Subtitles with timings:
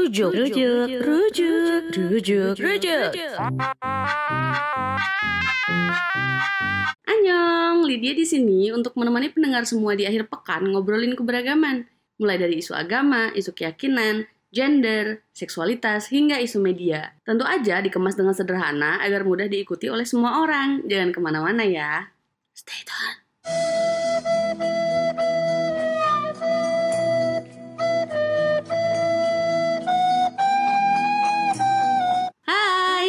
[0.00, 3.12] Rujuk, rujuk, rujuk, rujuk, rujuk.
[7.04, 11.84] Annyeong, Lydia di sini untuk menemani pendengar semua di akhir pekan ngobrolin keberagaman.
[12.16, 17.12] Mulai dari isu agama, isu keyakinan, gender, seksualitas, hingga isu media.
[17.20, 20.80] Tentu aja dikemas dengan sederhana agar mudah diikuti oleh semua orang.
[20.88, 22.08] Jangan ke mana-mana ya.
[22.56, 23.20] Stay tune.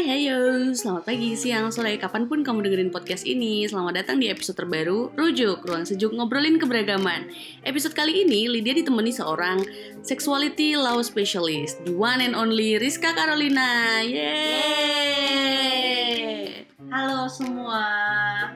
[0.02, 3.70] Hai, heyo, selamat pagi, siang, sore, kapan pun kamu dengerin podcast ini.
[3.70, 7.30] Selamat datang di episode terbaru, Rujuk, Ruang Sejuk Ngobrolin Keberagaman.
[7.62, 9.62] Episode kali ini, Lydia ditemani seorang
[10.02, 16.01] sexuality law specialist The one and only Rizka Carolina Yeay
[16.92, 17.88] Halo semua.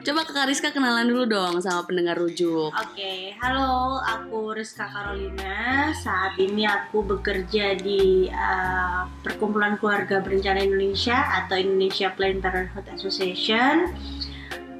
[0.04, 5.88] Coba ke Kak Rizka kenalan dulu dong sama pendengar Rujuk Oke, halo, aku Rizka Carolina.
[5.96, 13.88] Saat ini aku bekerja di uh, Perkumpulan Keluarga Berencana Indonesia atau Indonesia Planned Parenthood Association.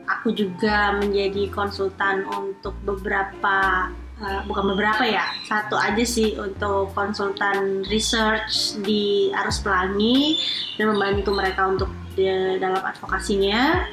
[0.05, 3.89] Aku juga menjadi konsultan untuk beberapa
[4.20, 10.37] uh, bukan beberapa ya, satu aja sih untuk konsultan research di Arus Pelangi
[10.77, 13.86] dan membantu mereka untuk di- dalam advokasinya.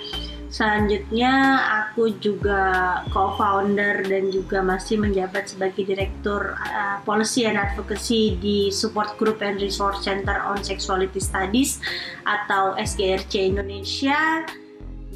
[0.54, 1.34] Selanjutnya
[1.82, 9.18] aku juga co-founder dan juga masih menjabat sebagai direktur uh, policy and advocacy di Support
[9.18, 11.82] Group and Resource Center on Sexuality Studies
[12.22, 14.46] atau SGRC Indonesia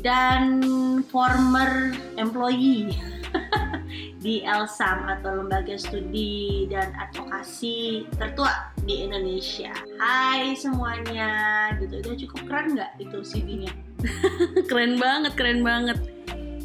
[0.01, 0.57] dan
[1.05, 2.97] former employee
[4.17, 9.69] di LSAM atau Lembaga Studi dan Advokasi tertua di Indonesia.
[10.01, 12.01] Hai semuanya, gitu.
[12.01, 13.73] Udah cukup keren nggak itu CV-nya?
[14.69, 15.97] Keren banget, keren banget.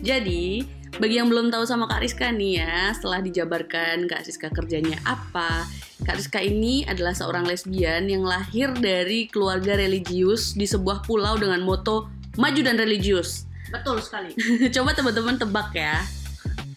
[0.05, 0.69] Jadi,
[1.00, 5.64] bagi yang belum tahu sama Kak Rizka nih ya, setelah dijabarkan Kak Rizka kerjanya apa,
[6.05, 11.64] Kak Rizka ini adalah seorang lesbian yang lahir dari keluarga religius di sebuah pulau dengan
[11.64, 13.48] moto maju dan religius.
[13.73, 14.36] Betul sekali.
[14.77, 16.05] Coba teman-teman tebak ya.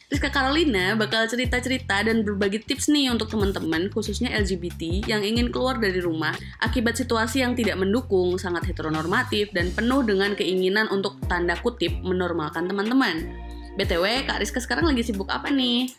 [0.06, 5.82] Rizka Carolina bakal cerita-cerita dan berbagi tips nih untuk teman-teman khususnya LGBT yang ingin keluar
[5.82, 6.30] dari rumah
[6.62, 12.70] akibat situasi yang tidak mendukung, sangat heteronormatif dan penuh dengan keinginan untuk tanda kutip menormalkan
[12.70, 13.34] teman-teman.
[13.82, 15.90] BTW, Kak Rizka sekarang lagi sibuk apa nih?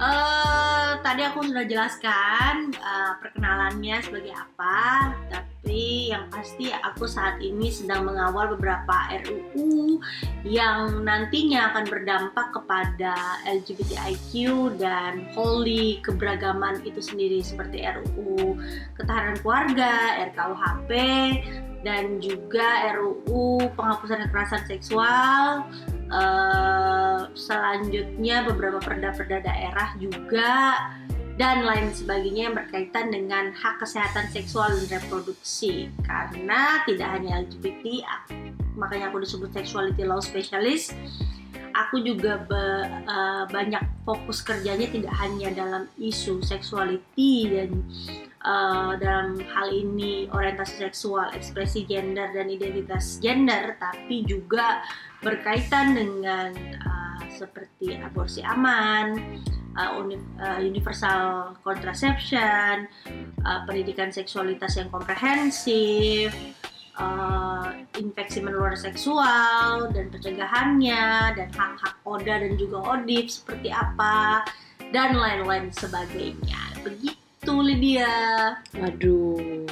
[0.00, 5.59] Eh, tadi aku sudah jelaskan eh, perkenalannya sebagai apa, tapi
[6.10, 10.00] yang pasti aku saat ini sedang mengawal beberapa RUU
[10.48, 14.32] yang nantinya akan berdampak kepada LGBTIQ
[14.80, 18.56] dan wholly keberagaman itu sendiri seperti RUU
[18.96, 20.90] ketahanan keluarga, RKUHP,
[21.84, 25.68] dan juga RUU penghapusan kekerasan seksual
[26.08, 30.76] eh, selanjutnya beberapa perda-perda daerah juga
[31.40, 35.88] dan lain sebagainya yang berkaitan dengan hak kesehatan seksual dan reproduksi.
[36.04, 38.04] Karena tidak hanya LGBT
[38.76, 40.94] makanya aku disebut sexuality law specialist
[41.74, 47.70] aku juga be- eh, banyak fokus kerjanya tidak hanya dalam isu sexuality dan
[48.40, 54.82] eh, dalam hal ini orientasi seksual, ekspresi gender dan identitas gender, tapi juga
[55.20, 56.50] berkaitan dengan
[56.84, 59.16] uh, seperti aborsi aman,
[59.76, 62.88] uh, uni- uh, universal contraception,
[63.44, 66.32] uh, pendidikan seksualitas yang komprehensif,
[67.00, 74.44] uh, infeksi menular seksual dan pencegahannya, dan hak-hak ODA dan juga ODIP seperti apa,
[74.92, 76.60] dan lain-lain sebagainya.
[76.84, 78.12] Begitu Lydia.
[78.76, 79.64] Waduh,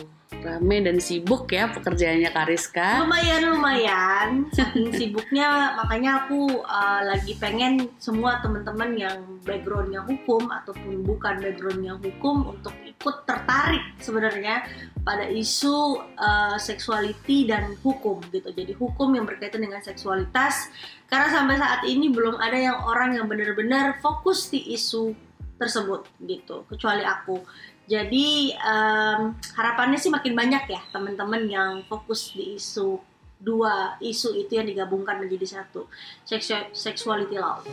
[0.42, 3.04] rame dan sibuk ya pekerjaannya Kak Rizka.
[3.04, 4.28] lumayan lumayan.
[4.54, 11.94] Saking sibuknya makanya aku uh, lagi pengen semua teman-teman yang backgroundnya hukum ataupun bukan backgroundnya
[11.98, 14.66] hukum untuk ikut tertarik sebenarnya
[15.02, 18.50] pada isu uh, sexuality dan hukum gitu.
[18.52, 20.70] Jadi hukum yang berkaitan dengan seksualitas.
[21.08, 25.28] Karena sampai saat ini belum ada yang orang yang benar-benar fokus di isu
[25.58, 27.42] tersebut gitu kecuali aku
[27.88, 33.00] jadi em, harapannya sih makin banyak ya teman-teman yang fokus di isu
[33.40, 35.88] dua isu itu yang digabungkan menjadi satu
[36.28, 37.64] Sexu- sexuality law.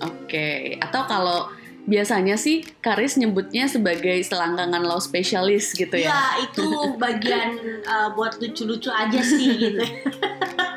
[0.00, 1.52] Oke, atau kalau
[1.84, 6.08] biasanya sih Karis nyebutnya sebagai selangkangan law specialist gitu ya.
[6.08, 9.84] Ya itu bagian eh, buat lucu-lucu aja sih gitu.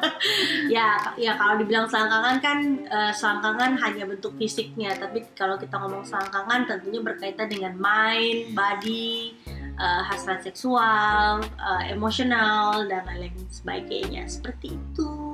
[0.73, 2.57] ya ya kalau dibilang selangkangan kan
[2.89, 9.37] eh, selangkangan hanya bentuk fisiknya tapi kalau kita ngomong selangkangan tentunya berkaitan dengan mind, body,
[9.77, 15.29] eh, hasrat seksual, eh, emosional dan lain-lain sebagainya seperti itu.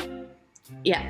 [0.84, 1.02] Ya,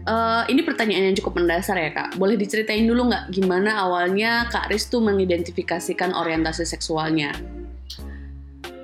[0.00, 2.16] Eh, ini pertanyaan yang cukup mendasar ya kak.
[2.16, 7.36] Boleh diceritain dulu nggak gimana awalnya Kak Riz tuh mengidentifikasikan orientasi seksualnya?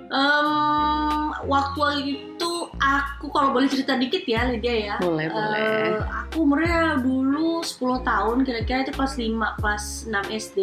[0.06, 1.82] Em, waktu
[2.14, 4.96] itu aku kalau boleh cerita dikit ya Lydia ya.
[5.02, 5.58] Boleh, boleh.
[5.58, 10.58] Eh, aku umurnya dulu 10 tahun kira-kira itu kelas 5 kelas 6 SD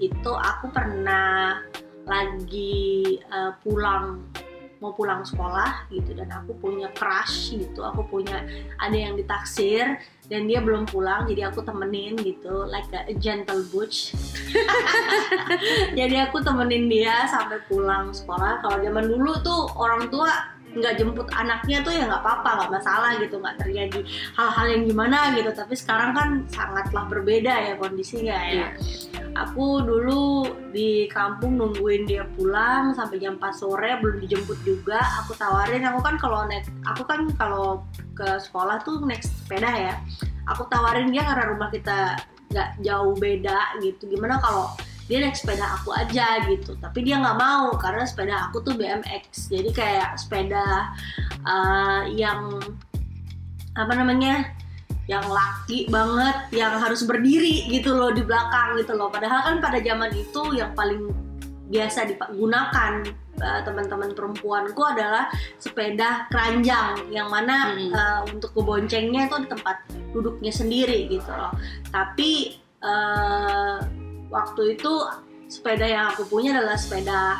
[0.00, 1.60] itu aku pernah
[2.06, 4.24] lagi eh, pulang
[4.80, 8.44] mau pulang sekolah gitu dan aku punya crush gitu aku punya
[8.76, 14.10] ada yang ditaksir dan dia belum pulang jadi aku temenin gitu like a gentle butch.
[15.98, 18.58] Jadi aku temenin dia sampai pulang sekolah.
[18.62, 23.10] Kalau zaman dulu tuh orang tua nggak jemput anaknya tuh ya nggak apa-apa nggak masalah
[23.16, 24.00] gitu nggak terjadi
[24.36, 25.50] hal-hal yang gimana gitu.
[25.56, 28.68] Tapi sekarang kan sangatlah berbeda ya kondisinya ya.
[29.36, 35.00] Aku dulu di kampung nungguin dia pulang sampai jam 4 sore belum dijemput juga.
[35.24, 37.84] Aku tawarin aku kan kalau naik aku kan kalau
[38.16, 39.94] ke sekolah tuh naik sepeda ya.
[40.52, 42.16] Aku tawarin dia karena rumah kita
[42.52, 44.08] nggak jauh beda gitu.
[44.08, 44.72] Gimana kalau
[45.06, 46.74] dia naik sepeda aku aja gitu.
[46.78, 50.90] Tapi dia nggak mau karena sepeda aku tuh BMX jadi kayak sepeda
[51.46, 52.58] uh, yang
[53.76, 54.50] apa namanya
[55.06, 59.06] yang laki banget yang harus berdiri gitu loh di belakang gitu loh.
[59.06, 61.14] Padahal kan pada zaman itu yang paling
[61.70, 63.02] biasa digunakan
[63.42, 65.30] uh, teman-teman perempuanku adalah
[65.62, 67.06] sepeda keranjang.
[67.14, 67.90] Yang mana Hmm.
[67.94, 69.76] uh, untuk keboncengnya itu di tempat
[70.10, 71.54] duduknya sendiri gitu loh.
[71.94, 74.92] Tapi uh, waktu itu
[75.46, 77.38] sepeda yang aku punya adalah sepeda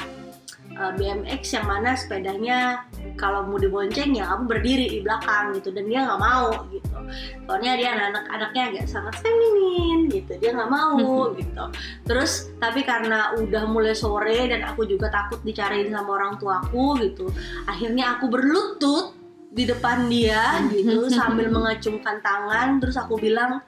[0.79, 2.87] uh, BMX yang mana sepedanya
[3.19, 6.99] kalau mau dibonceng ya aku berdiri di belakang gitu dan dia nggak mau gitu.
[7.47, 11.65] Soalnya dia anak anaknya agak sangat feminin gitu dia nggak mau gitu.
[12.07, 17.27] Terus tapi karena udah mulai sore dan aku juga takut dicariin sama orang tuaku gitu
[17.67, 19.17] akhirnya aku berlutut
[19.57, 23.65] di depan dia gitu sambil mengacungkan tangan terus aku bilang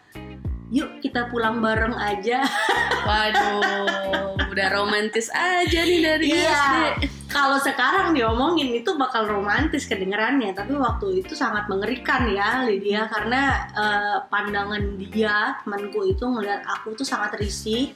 [0.68, 2.44] yuk kita pulang bareng aja
[3.08, 3.88] Waduh,
[4.48, 6.52] udah romantis aja nih dari Iya.
[6.52, 6.76] SD.
[7.28, 13.42] kalau sekarang diomongin itu bakal romantis kedengerannya tapi waktu itu sangat mengerikan ya Lydia karena
[13.70, 17.92] eh, pandangan dia temanku itu ngeliat aku tuh sangat risih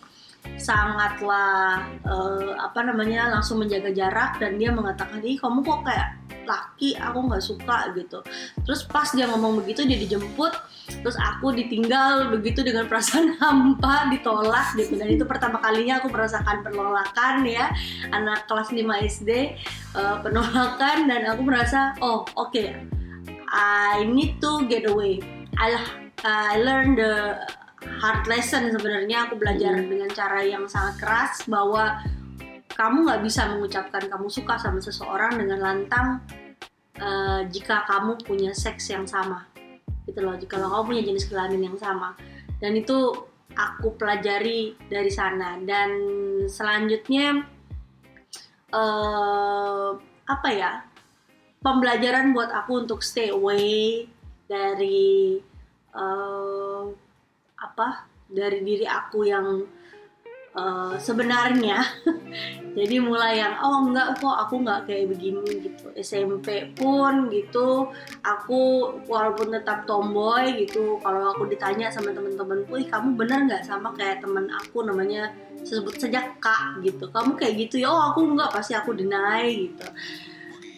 [0.59, 6.99] sangatlah eh, apa namanya langsung menjaga jarak dan dia mengatakan ih kamu kok kayak laki?
[6.99, 8.19] Aku nggak suka gitu.
[8.67, 10.53] Terus pas dia ngomong begitu dia dijemput
[11.03, 14.99] terus aku ditinggal begitu dengan perasaan hampa ditolak gitu.
[14.99, 17.71] Dan itu pertama kalinya aku merasakan penolakan ya.
[18.11, 19.31] Anak kelas 5 SD
[19.95, 22.65] uh, penolakan dan aku merasa oh oke.
[23.53, 25.21] I need to get away.
[25.61, 25.77] I
[26.25, 27.37] I learn the
[28.03, 29.29] hard lesson sebenarnya.
[29.29, 29.89] Aku belajar Hmm.
[29.91, 32.03] dengan cara yang sangat keras bahwa
[32.73, 36.09] kamu nggak bisa mengucapkan kamu suka sama seseorang dengan lantang
[36.99, 39.47] uh, jika kamu punya seks yang sama.
[40.09, 42.17] Gitu loh jika kamu punya jenis kelamin yang sama.
[42.59, 43.13] Dan itu
[43.53, 45.61] aku pelajari dari sana.
[45.61, 45.91] Dan
[46.49, 47.45] selanjutnya
[48.73, 49.91] eh
[50.23, 50.81] apa ya
[51.61, 54.09] pembelajaran buat aku untuk stay away
[54.49, 55.37] dari
[55.93, 56.83] eh
[57.63, 59.47] apa dari diri aku yang
[60.57, 61.79] eh, sebenarnya.
[62.79, 65.93] Jadi mulai yang oh enggak kok aku nggak kayak begini gitu.
[65.93, 67.93] SMP pun gitu
[68.25, 73.93] aku walaupun tetap tomboy gitu kalau aku ditanya sama temen-temenku ih kamu bener nggak sama
[73.93, 75.29] kayak temen aku namanya
[75.69, 76.81] sebut saja kak?
[76.81, 77.05] Gitu.
[77.13, 77.93] Kamu kayak gitu ya?
[77.93, 79.87] Oh aku enggak pasti aku deny gitu.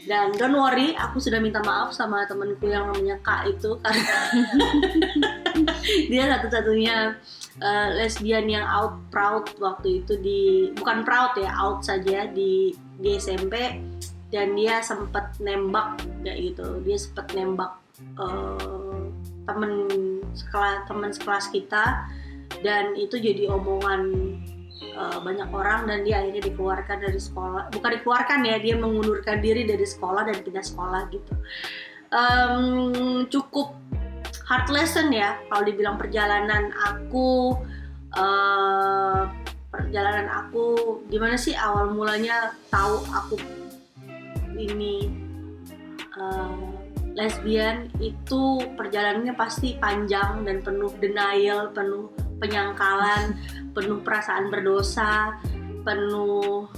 [0.05, 4.19] Dan don't worry aku sudah minta maaf sama temenku yang namanya kak itu karena
[6.11, 7.17] dia satu-satunya
[7.63, 10.41] uh, lesbian yang out proud waktu itu di
[10.75, 13.81] bukan proud ya out saja di di SMP
[14.35, 16.83] dan dia sempat nembak kayak gitu.
[16.83, 17.79] Dia sempat nembak
[18.19, 19.07] uh,
[19.47, 19.73] temen
[20.35, 22.11] sekelas temen sekelas kita.
[22.59, 24.03] Dan itu jadi omongan
[24.99, 25.87] uh, banyak orang.
[25.87, 27.71] Dan dia akhirnya dikeluarkan dari sekolah.
[27.71, 31.35] Bukan dikeluarkan ya dia mengundurkan diri dari sekolah dan pindah sekolah gitu.
[32.15, 33.75] Em, cukup
[34.45, 35.41] hard lesson ya.
[35.49, 37.57] Kalau dibilang perjalanan aku
[38.15, 39.23] eh,
[39.75, 43.37] perjalanan aku gimana sih awal mulanya tahu aku
[44.55, 45.11] ini
[46.15, 46.55] eh,
[47.15, 52.11] lesbian itu perjalanannya pasti panjang dan penuh denial penuh
[52.43, 53.39] penyangkalan
[53.75, 55.35] penuh perasaan berdosa
[55.83, 56.71] penuh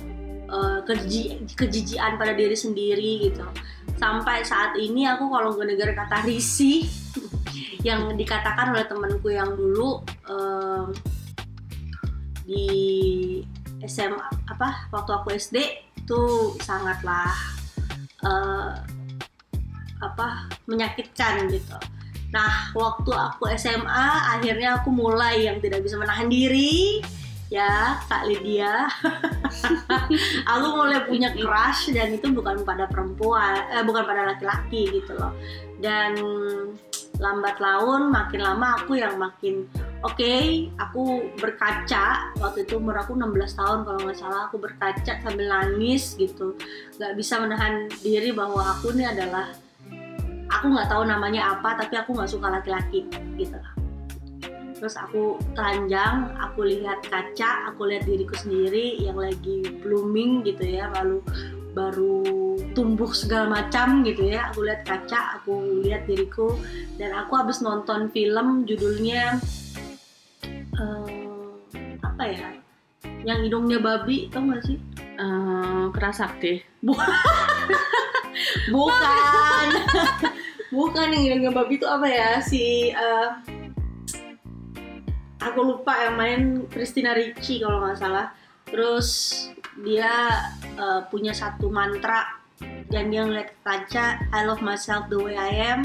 [0.48, 3.44] eh, keji- kejijian pada diri sendiri gitu.
[3.96, 6.84] Sampai saat ini aku kalau ngedenger kata risih
[7.86, 10.90] yang dikatakan oleh temanku yang dulu em,
[12.42, 12.66] di
[13.86, 15.56] SMA apa waktu aku SD
[16.02, 16.22] itu
[16.58, 17.30] sangatlah
[18.26, 18.74] eh,
[20.02, 21.78] apa menyakitkan gitu.
[22.34, 26.98] Nah waktu aku SMA akhirnya aku mulai yang tidak bisa menahan diri
[27.46, 28.90] ya Kak Lydia
[30.50, 35.30] aku mulai punya crush dan itu bukan pada perempuan eh, bukan pada laki-laki gitu loh
[35.78, 36.18] dan
[37.16, 39.64] lambat laun makin lama aku yang makin
[40.04, 42.36] oke okay, aku berkaca.
[42.38, 46.54] Waktu itu umur aku 16 tahun kalau nggak salah aku berkaca sambil nangis gitu.
[47.00, 49.50] Nggak bisa menahan diri bahwa aku ini adalah
[50.52, 53.08] aku nggak tahu namanya apa tapi aku nggak suka laki-laki
[53.40, 53.56] gitu.
[53.56, 53.76] Lah
[54.76, 60.92] terus aku telanjang aku lihat kaca aku lihat diriku sendiri yang lagi blooming gitu ya
[61.00, 61.24] lalu
[61.76, 62.24] baru
[62.72, 64.48] tumbuh segala macam gitu ya.
[64.48, 66.56] Aku lihat kaca aku lihat diriku
[66.96, 69.36] dan aku habis nonton film judulnya
[70.80, 71.52] uh,
[72.00, 72.48] apa ya?
[73.28, 74.80] Yang hidungnya babi tau gak sih?
[75.20, 76.64] Uh, kerasakti
[78.74, 79.66] bukan.
[80.66, 82.42] Bukan yang hidungnya babi itu apa ya?
[82.42, 83.38] Si uh,
[85.38, 88.34] aku lupa yang main Christina Ricci kalau nggak salah.
[88.66, 89.08] Terus
[89.86, 90.42] dia
[90.76, 92.46] uh, punya satu mantra
[92.88, 95.80] dan dia ngeliat kaca I love myself the way I am.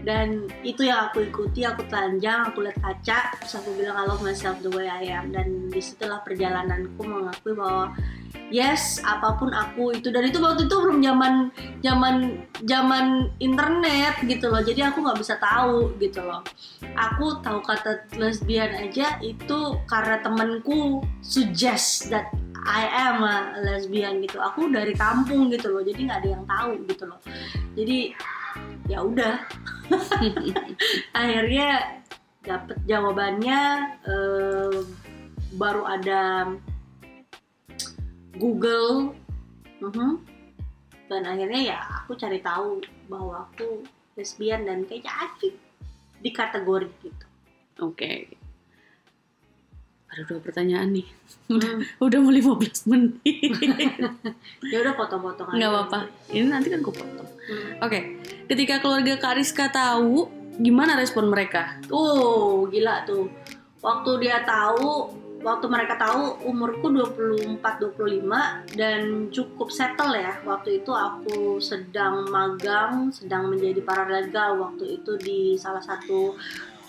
[0.00, 4.24] Dan itu yang aku ikuti aku telanjang aku lihat kaca terus aku bilang I love
[4.24, 5.32] myself the way I am.
[5.32, 7.96] Dan di situlah perjalananku mengakui bahwa
[8.50, 11.34] yes apa pun aku itu dan itu waktu itu belum zaman
[11.80, 12.14] zaman
[12.64, 13.06] zaman
[13.40, 14.60] internet gitu loh.
[14.60, 16.44] Jadi aku nggak bisa tahu gitu loh.
[16.96, 22.28] Aku tahu kata lesbian aja itu karena temenku suggest that
[22.66, 24.40] I am a lesbian gitu.
[24.40, 27.20] Aku dari kampung gitu loh jadi nggak ada yang tahu gitu loh.
[27.78, 27.98] Jadi
[28.90, 29.36] ya udah.
[31.20, 31.98] Akhirnya
[32.40, 33.60] dapet jawabannya
[34.08, 34.78] eh,
[35.54, 36.22] baru ada
[38.38, 39.16] Google.
[39.80, 40.20] Uh-huh.
[41.08, 43.80] dan akhirnya ya aku cari tahu bahwa aku
[44.12, 45.56] lesbian dan kayaknya asik
[46.20, 47.26] di kategori gitu.
[47.80, 47.96] Oke.
[47.96, 48.39] okay.
[50.10, 51.06] Ada dua pertanyaan nih.
[51.46, 52.02] Udah hmm.
[52.06, 53.22] udah mau 15 menit.
[54.70, 55.98] Ya udah potong-potong nggak apa-apa.
[56.30, 57.26] Ini nanti kan aku potong.
[57.26, 57.82] Hmm.
[57.82, 58.02] oke okay.
[58.46, 61.78] ketika keluarga Kariska tahu gimana respon mereka?
[61.90, 63.30] Oh gila tuh.
[63.80, 70.36] Waktu dia tahu waktu mereka tahu umurku 24-25 dan cukup settle ya.
[70.44, 74.60] Waktu itu aku sedang magang sedang menjadi paralegal.
[74.60, 76.36] Waktu itu di salah satu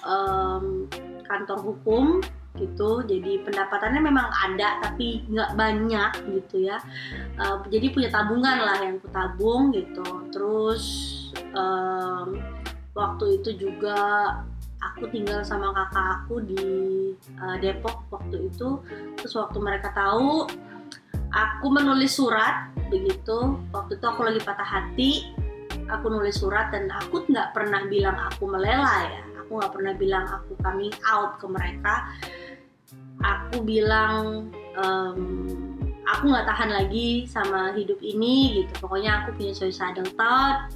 [0.03, 0.85] um,
[1.25, 2.19] kantor hukum
[2.57, 3.03] gitu.
[3.05, 6.77] Jadi pendapatannya memang ada tapi nggak banyak gitu ya.
[7.39, 10.03] Uh, jadi punya tabungan lah yang ku tabung gitu.
[10.33, 10.83] Terus
[11.55, 12.39] um,
[12.91, 13.99] waktu itu juga
[14.81, 16.65] aku tinggal sama kakak aku di
[17.39, 18.81] uh, Depok waktu itu.
[19.19, 20.49] Terus waktu mereka tahu
[21.31, 23.55] aku menulis surat begitu.
[23.71, 25.11] Waktu itu aku lagi patah hati
[25.91, 30.25] aku nulis surat dan aku nggak pernah bilang aku melela ya aku nggak pernah bilang
[30.31, 32.07] aku coming out ke mereka.
[33.19, 34.47] Aku bilang
[34.79, 35.19] um,
[36.07, 38.87] aku nggak tahan lagi sama hidup ini gitu.
[38.87, 40.71] Pokoknya aku punya suicidal thought.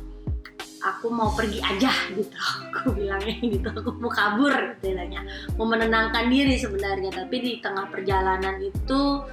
[0.83, 1.87] Aku mau pergi aja
[2.19, 2.35] gitu.
[2.75, 3.71] Aku bilangnya gitu.
[3.71, 5.23] Aku mau kabur istilahnya.
[5.55, 7.15] Mau menenangkan diri sebenarnya.
[7.15, 9.23] Tapi di tengah perjalanan itu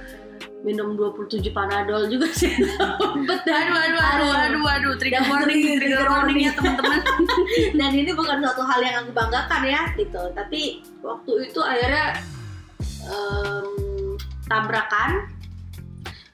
[0.63, 2.55] minum 27 panadol juga sih.
[3.27, 4.93] Betul aduh aduh aduh aduh aduh.
[4.95, 7.03] trigger warning trigger warning ya teman-teman.
[7.77, 10.23] Dan ini bukan suatu hal yang aku banggakan ya gitu.
[10.31, 12.07] Tapi waktu itu akhirnya
[13.11, 14.15] um,
[14.47, 15.27] tabrakan.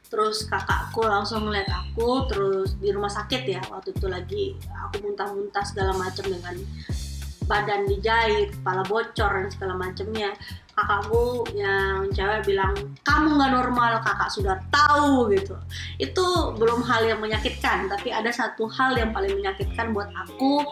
[0.09, 5.62] Terus kakakku langsung ngeliat aku terus di rumah sakit ya waktu itu lagi aku muntah-muntah
[5.62, 6.57] segala macam dengan
[7.45, 10.33] badan dijahit kepala bocor dan segala macamnya
[10.79, 15.55] kakakku yang cewek bilang kamu nggak normal kakak sudah tahu gitu.
[16.00, 20.63] Itu belum hal yang menyakitkan tapi ada satu hal yang paling menyakitkan buat aku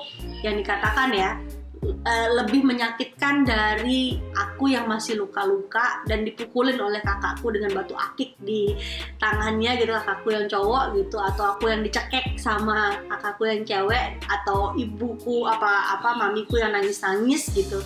[0.42, 1.36] yang dikatakan ya
[1.84, 8.36] uh, lebih menyakitkan dari aku yang masih luka-luka dan dipukulin oleh kakakku dengan batu akik
[8.42, 8.76] di
[9.22, 14.74] tangannya gitu kakakku yang cowok gitu atau aku yang dicekek sama kakakku yang cewek atau
[14.76, 17.80] ibuku apa apa mamiku yang nangis-nangis gitu.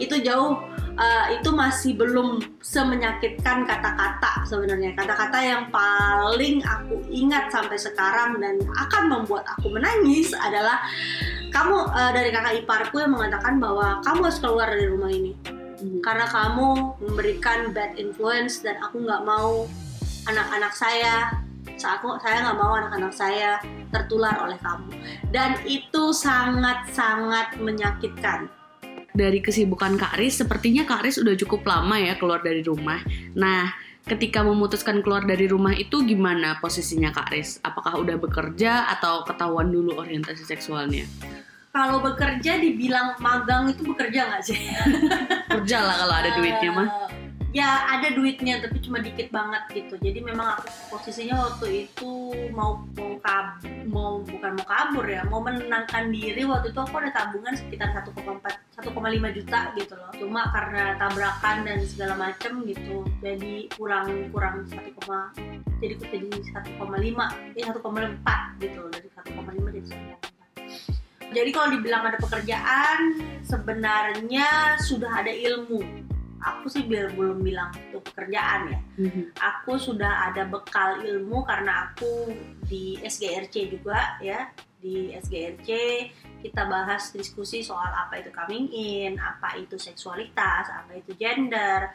[0.00, 0.58] Itu jauh
[0.98, 4.94] uh, itu masih belum semenyakitkan kata-kata sebenarnya.
[4.94, 10.82] Kata-kata yang paling aku ingat sampai sekarang dan akan membuat aku menangis adalah
[11.54, 15.34] kamu uh, dari kakak iparku yang mengatakan bahwa kamu harus keluar dari rumah ini.
[15.74, 16.00] Hmm.
[16.00, 19.66] karena kamu memberikan bad influence dan aku nggak mau
[20.30, 21.34] anak-anak saya
[21.82, 23.60] aku saya nggak mau anak-anak saya
[23.92, 24.88] tertular oleh kamu.
[25.28, 28.48] Dan itu sangat-sangat menyakitkan
[29.14, 32.98] dari kesibukan Kak Riz, sepertinya Kak Riz udah cukup lama ya keluar dari rumah.
[33.38, 33.70] Nah,
[34.02, 37.62] ketika memutuskan keluar dari rumah itu gimana posisinya Kak Riz?
[37.62, 41.06] Apakah udah bekerja atau ketahuan dulu orientasi seksualnya?
[41.70, 44.58] Kalau bekerja dibilang magang itu bekerja nggak sih?
[45.46, 46.88] Kerja lah kalau ada duitnya mah.
[47.54, 49.94] Ya ada duitnya tapi cuma dikit banget gitu.
[50.02, 55.38] Jadi memang aku posisinya waktu itu mau mau kab mau bukan mau kabur ya mau
[55.38, 56.42] menenangkan diri.
[56.42, 58.18] Waktu itu aku ada tabungan sekitar 1,4
[58.74, 60.10] 1,5 juta gitu loh.
[60.18, 64.74] Cuma karena tabrakan dan segala macem gitu jadi kurang kurang 1,
[65.78, 66.28] jadi jadi
[66.76, 66.80] 1,5
[67.54, 72.98] eh 1,4 gitu loh dari 1,5 jadi 1,4 jadi kalau dibilang ada pekerjaan
[73.42, 75.82] sebenarnya sudah ada ilmu
[76.40, 78.80] aku sih biar belum bilang itu pekerjaan ya.
[79.04, 79.24] Mm-hmm.
[79.38, 82.32] Aku sudah ada bekal ilmu karena aku
[82.66, 84.50] di SGRC juga ya.
[84.80, 85.68] Di SGRC
[86.44, 91.88] kita bahas diskusi soal apa itu coming in, apa itu seksualitas, apa itu gender,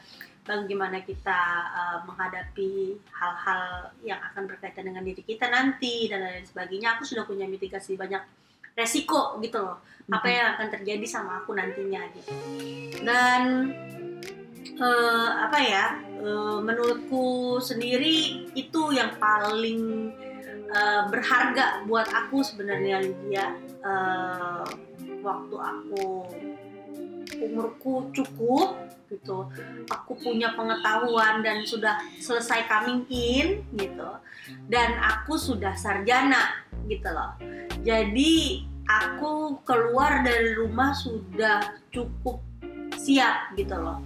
[0.50, 6.98] bagaimana kita uh, menghadapi hal-hal yang akan berkaitan dengan diri kita nanti dan lain sebagainya.
[6.98, 8.39] Aku sudah punya mitigasi banyak
[8.80, 9.84] resiko gitu loh.
[10.10, 12.32] Apa yang akan terjadi sama aku nantinya gitu.
[13.04, 13.70] Dan
[14.80, 15.86] uh, apa ya
[16.24, 20.10] uh, menurutku sendiri itu yang paling
[20.72, 24.66] uh, berharga buat aku sebenarnya Lydia uh,
[25.20, 26.26] waktu aku
[27.38, 29.50] umurku cukup gitu.
[29.90, 34.10] Aku punya pengetahuan dan sudah selesai coming in gitu.
[34.70, 37.38] Dan aku sudah sarjana gitu loh.
[37.86, 42.42] Jadi aku keluar dari rumah sudah cukup
[42.98, 44.02] siap gitu loh.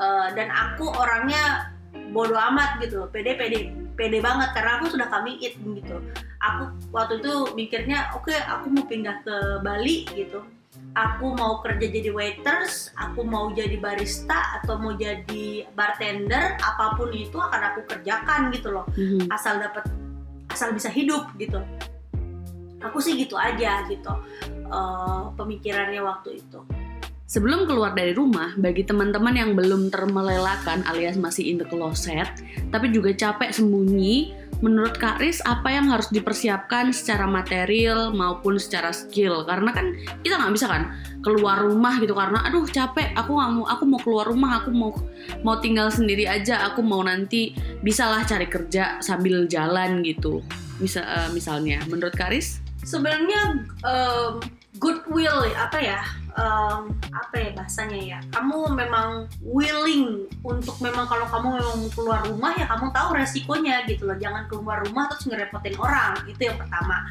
[0.00, 1.74] Uh, dan aku orangnya
[2.14, 5.98] bodoh amat gitu pede pede pede banget karena aku sudah kami it gitu.
[6.40, 10.40] Aku waktu itu mikirnya oke okay, aku mau pindah ke Bali gitu
[10.98, 17.14] aku mau kerja jadi waiters aku mau jadi barista atau mau jadi bartender apa pun
[17.14, 18.86] itu akan aku kerjakan gitu loh.
[18.98, 19.30] Mm-hmm.
[19.30, 19.86] asal dapat
[20.50, 21.62] asal bisa hidup gitu.
[22.80, 24.08] Aku sih gitu aja gitu
[24.72, 26.64] uh, pemikirannya waktu itu.
[27.30, 32.26] Sebelum keluar dari rumah, bagi teman-teman yang belum termelelakan alias masih in the closet,
[32.74, 38.92] tapi juga capek sembunyi, menurut Kak Riz apa yang harus dipersiapkan secara material maupun secara
[38.92, 39.44] skill?
[39.48, 43.64] Karena kan kita nggak bisa kan keluar rumah gitu karena aduh capek, aku nggak mau,
[43.68, 44.92] aku mau keluar rumah, aku mau
[45.44, 50.44] mau tinggal sendiri aja, aku mau nanti bisalah cari kerja sambil jalan gitu.
[50.80, 52.60] Bisa uh, misalnya, menurut Kak Riz?
[52.84, 54.40] Sebenarnya um,
[54.80, 56.00] goodwill apa ya?
[56.36, 58.18] Um, apa ya bahasanya ya?
[58.30, 63.86] Kamu memang willing untuk memang kalau kamu memang mau keluar rumah ya kamu tahu resikonya
[63.86, 64.18] gitu loh.
[64.18, 66.12] Jangan keluar rumah terus ngerepotin orang.
[66.26, 67.08] Itu yang pertama.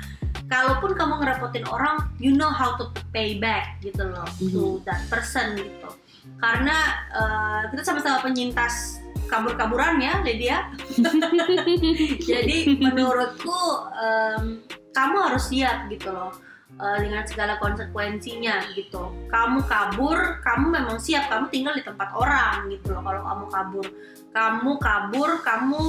[0.49, 4.53] Kalaupun kamu ngerepotin orang you know how to pay back gitu loh mm-hmm.
[4.53, 5.89] to that person gitu.
[6.37, 6.77] Karena
[7.13, 10.73] uh, kita sama-sama penyintas kabur-kaburan ya Lydia.
[12.29, 13.59] Jadi menurutku
[13.93, 16.48] um, kamu harus siap gitu loh
[16.79, 19.11] uh, dengan segala konsekuensinya gitu.
[19.27, 23.03] Kamu kabur, kamu memang siap, kamu tinggal di tempat orang gitu loh.
[23.03, 23.85] Kalau kamu kabur,
[24.33, 25.81] kamu kabur, kamu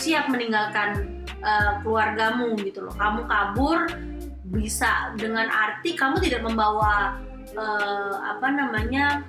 [0.00, 2.94] siap meninggalkan uh, keluargamu gitu loh.
[2.96, 3.86] Kamu kabur
[4.52, 7.16] bisa dengan arti kamu tidak membawa
[7.56, 9.24] uh, apa namanya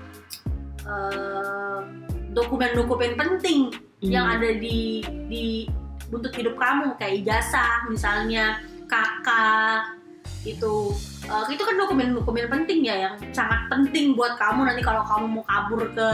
[2.35, 4.11] dokumen-dokumen uh, penting hmm.
[4.11, 4.99] yang ada di
[5.31, 5.71] di
[6.11, 8.59] untuk hidup kamu kayak ijazah misalnya
[8.91, 10.02] kakak
[10.43, 10.91] itu
[11.31, 15.43] uh, itu kan dokumen-dokumen penting ya yang sangat penting buat kamu nanti kalau kamu mau
[15.47, 16.09] kabur ke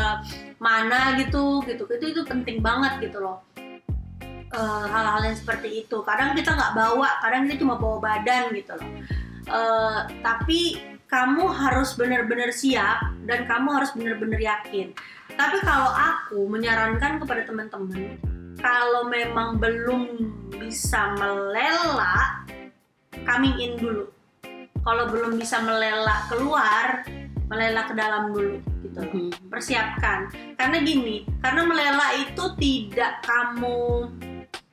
[0.61, 1.89] mana gitu gitu.
[1.89, 3.41] Itu itu penting banget gitu loh.
[4.49, 5.97] Uh, hal-hal yang seperti itu.
[6.05, 8.89] Kadang kita nggak bawa kadang kita cuma bawa badan gitu loh.
[9.49, 10.77] Uh, tapi
[11.09, 14.93] kamu harus benar-benar siap dan kamu harus benar-benar yakin.
[15.33, 18.21] Tapi kalau aku menyarankan kepada teman-teman
[18.59, 20.05] kalau memang belum
[20.59, 22.45] bisa melelak
[23.23, 24.11] coming in dulu
[24.83, 27.03] kalau belum bisa melelak keluar
[27.49, 29.01] melelak ke dalam dulu gitu.
[29.01, 29.31] Hmm.
[29.49, 30.29] persiapkan.
[30.55, 34.07] Karena gini karena melelak itu tidak kamu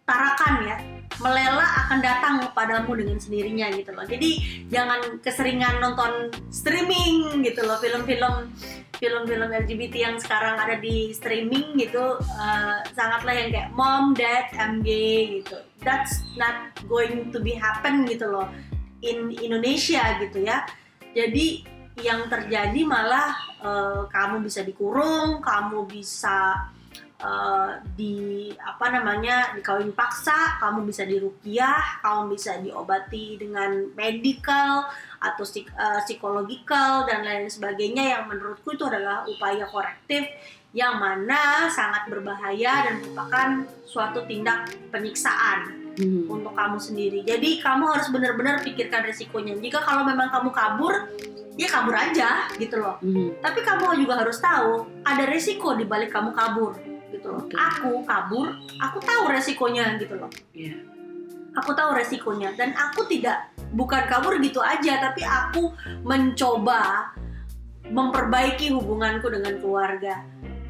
[0.07, 0.77] tarakan ya
[1.17, 4.05] melelak akan datang kepadamu dengan sendirinya gitu loh.
[4.05, 4.31] Jadi
[4.69, 7.81] jangan keseringan nonton streaming gitu loh.
[7.81, 8.53] Film-film
[8.97, 14.85] film-film LGBT yang sekarang ada di streaming gitu uh, sangatlah yang kayak mom dad I'm
[14.85, 15.57] gay gitu.
[15.81, 18.49] That's not going to be happen gitu loh
[19.03, 20.65] in Indonesia gitu ya.
[21.17, 23.33] Jadi yang terjadi malah
[23.65, 26.69] uh, kamu bisa dikurung, kamu bisa
[27.25, 34.85] uh, di apa namanya dikawin paksa, kamu bisa dirukiah, kamu bisa diobati dengan medical
[35.17, 40.29] atau uh, psikologikal dan lain sebagainya yang menurutku itu adalah upaya korektif
[40.77, 43.49] yang mana sangat berbahaya dan merupakan
[43.89, 46.29] suatu tindak penyiksaan hmm.
[46.29, 47.21] untuk kamu sendiri.
[47.25, 49.57] Jadi kamu harus benar-benar pikirkan resikonya.
[49.59, 50.95] Jika kalau memang kamu kabur,
[51.57, 53.01] ya kabur aja gitu loh.
[53.01, 53.33] Hmm.
[53.41, 56.77] Tapi kamu juga harus tahu ada resiko di balik kamu kabur
[57.11, 57.27] gitu.
[57.33, 57.43] loh.
[57.49, 57.57] Betul.
[57.59, 58.47] Aku kabur,
[58.79, 60.31] aku tahu resikonya gitu loh.
[60.53, 60.77] Iya.
[61.57, 65.73] Aku tahu resikonya dan aku tidak bukan kabur gitu aja, tapi aku
[66.05, 67.11] mencoba
[67.89, 70.21] memperbaiki hubunganku dengan keluarga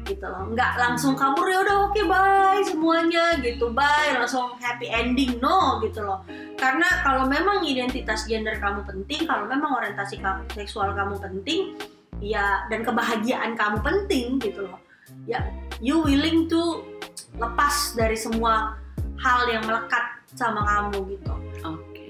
[0.07, 0.47] gitu loh.
[0.55, 6.01] Nggak langsung kabur ya udah oke bye semuanya gitu bye langsung happy ending no gitu
[6.01, 6.23] loh.
[6.55, 10.17] Karena kalau memang identitas gender kamu penting, kalau memang orientasi
[10.55, 11.77] seksual kamu penting,
[12.23, 14.79] ya dan kebahagiaan kamu penting gitu loh.
[15.27, 15.43] Ya
[15.83, 16.81] you willing to
[17.37, 18.79] lepas dari semua
[19.21, 21.33] hal yang melekat sama kamu gitu.
[21.67, 22.05] Oke.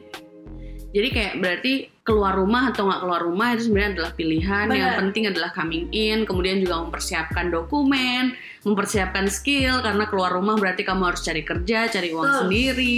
[0.96, 1.74] Jadi kayak berarti
[2.08, 4.66] keluar rumah atau nggak keluar rumah itu sebenarnya adalah pilihan.
[4.72, 5.00] Yang Benar.
[5.04, 8.32] penting adalah coming in, kemudian juga mempersiapkan dokumen,
[8.64, 12.40] mempersiapkan skill karena keluar rumah berarti kamu harus cari kerja, cari uang Betul.
[12.48, 12.98] sendiri,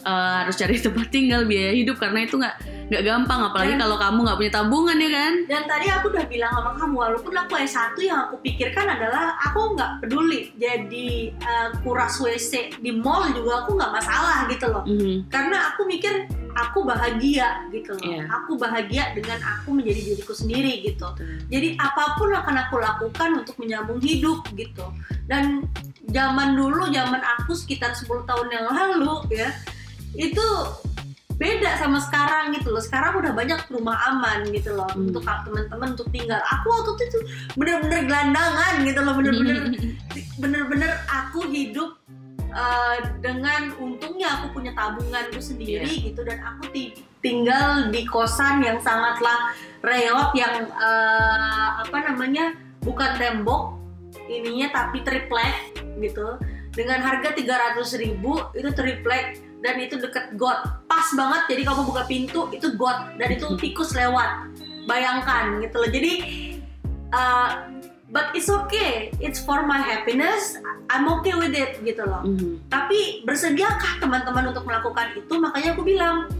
[0.00, 3.96] eh, harus cari tempat tinggal, biaya hidup karena itu nggak nggak gampang apalagi Dan- kalau
[3.98, 5.32] kamu nggak punya tabungan ya kan.
[5.50, 9.74] Dan tadi aku udah bilang sama kamu, walaupun aku S1 yang aku pikirkan adalah aku
[9.74, 11.08] nggak peduli jadi
[11.42, 14.84] uh, kuras WC di mall juga aku nggak masalah gitu loh.
[14.86, 15.26] Mhm.
[15.26, 18.06] Karena aku mikir aku bahagia gitu loh.
[18.06, 18.24] Iya.
[18.32, 21.04] Aku bahagia dengan aku menjadi diriku sendiri gitu.
[21.52, 24.88] Jadi apa pun akan aku lakukan untuk menyambung hidup gitu.
[25.28, 25.68] Dan
[26.08, 29.52] zaman dulu, zaman aku sekitar 10 tahun yang lalu ya,
[30.16, 30.46] itu
[31.36, 32.80] beda sama sekarang gitu loh.
[32.80, 35.12] Sekarang udah banyak rumah aman gitu loh Hmm.
[35.12, 36.40] untuk teman-teman untuk tinggal.
[36.40, 37.18] Aku waktu itu
[37.54, 39.56] bener-bener gelandangan gitu loh, bener-bener
[40.42, 41.96] bener-bener aku hidup
[42.52, 48.80] uh, dengan untungnya aku punya tabunganku sendiri gitu dan aku ti- tinggal di kosan yang
[48.80, 49.52] sangatlah
[49.84, 53.76] reot yang uh, apa namanya bukan tembok
[54.28, 56.40] ininya tapi triplek gitu
[56.76, 61.42] dengan harga 300.000 ribu itu triplek dan itu deket got pas banget.
[61.52, 63.12] Jadi kamu buka pintu itu got.
[63.20, 64.48] Dan itu tikus lewat.
[64.88, 65.90] Bayangkan gitu loh.
[65.92, 66.12] Jadi
[67.12, 67.68] uh,
[68.08, 69.12] but it's okay.
[69.20, 70.56] It's for my happiness.
[70.88, 72.24] I'm okay with it gitu loh.
[72.24, 72.62] Mhm.
[72.72, 75.34] tapi bersediakah teman-teman untuk melakukan itu?
[75.36, 76.30] Makanya aku bilang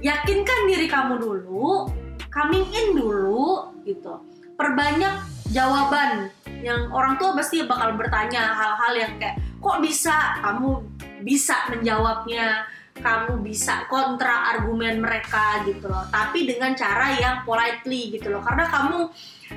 [0.00, 1.90] yakinkan diri kamu dulu
[2.32, 4.22] coming in dulu gitu.
[4.54, 6.30] Perbanyak jawaban
[6.62, 10.80] yang orang tua pasti bakal bertanya hal-hal yang kayak kok bisa kamu
[11.26, 12.66] bisa menjawabnya
[13.02, 16.06] kamu bisa kontra argumen mereka gitu loh.
[16.08, 18.40] Tapi dengan cara yang politely gitu loh.
[18.40, 19.10] Karena kamu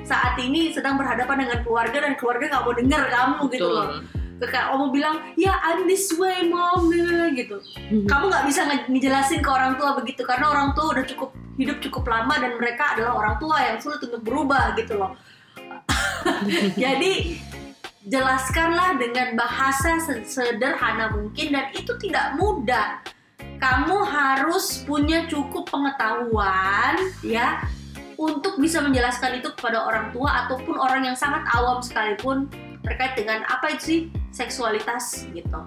[0.03, 3.87] saat ini sedang berhadapan dengan keluarga dan keluarga nggak mau dengar kamu gitu loh.
[4.35, 6.91] Kayak kamu bilang ya I'm this way mom
[7.31, 7.61] gitu.
[7.87, 8.03] Mhm.
[8.03, 10.27] kamu nggak bisa nge- ngejelasin ke orang tua begitu.
[10.27, 14.03] Karena orang tua udah cukup hidup cukup lama dan mereka adalah orang tua yang sulit
[14.03, 15.15] untuk berubah gitu loh.
[16.83, 17.39] Jadi
[18.05, 23.01] jelaskanlah dengan bahasa se- sederhana mungkin dan itu tidak mudah
[23.59, 27.63] kamu harus punya cukup pengetahuan ya
[28.15, 32.47] untuk bisa menjelaskan itu kepada orang tua ataupun orang yang sangat awam sekalipun
[32.83, 33.99] terkait dengan apa itu sih
[34.31, 35.59] seksualitas gitu.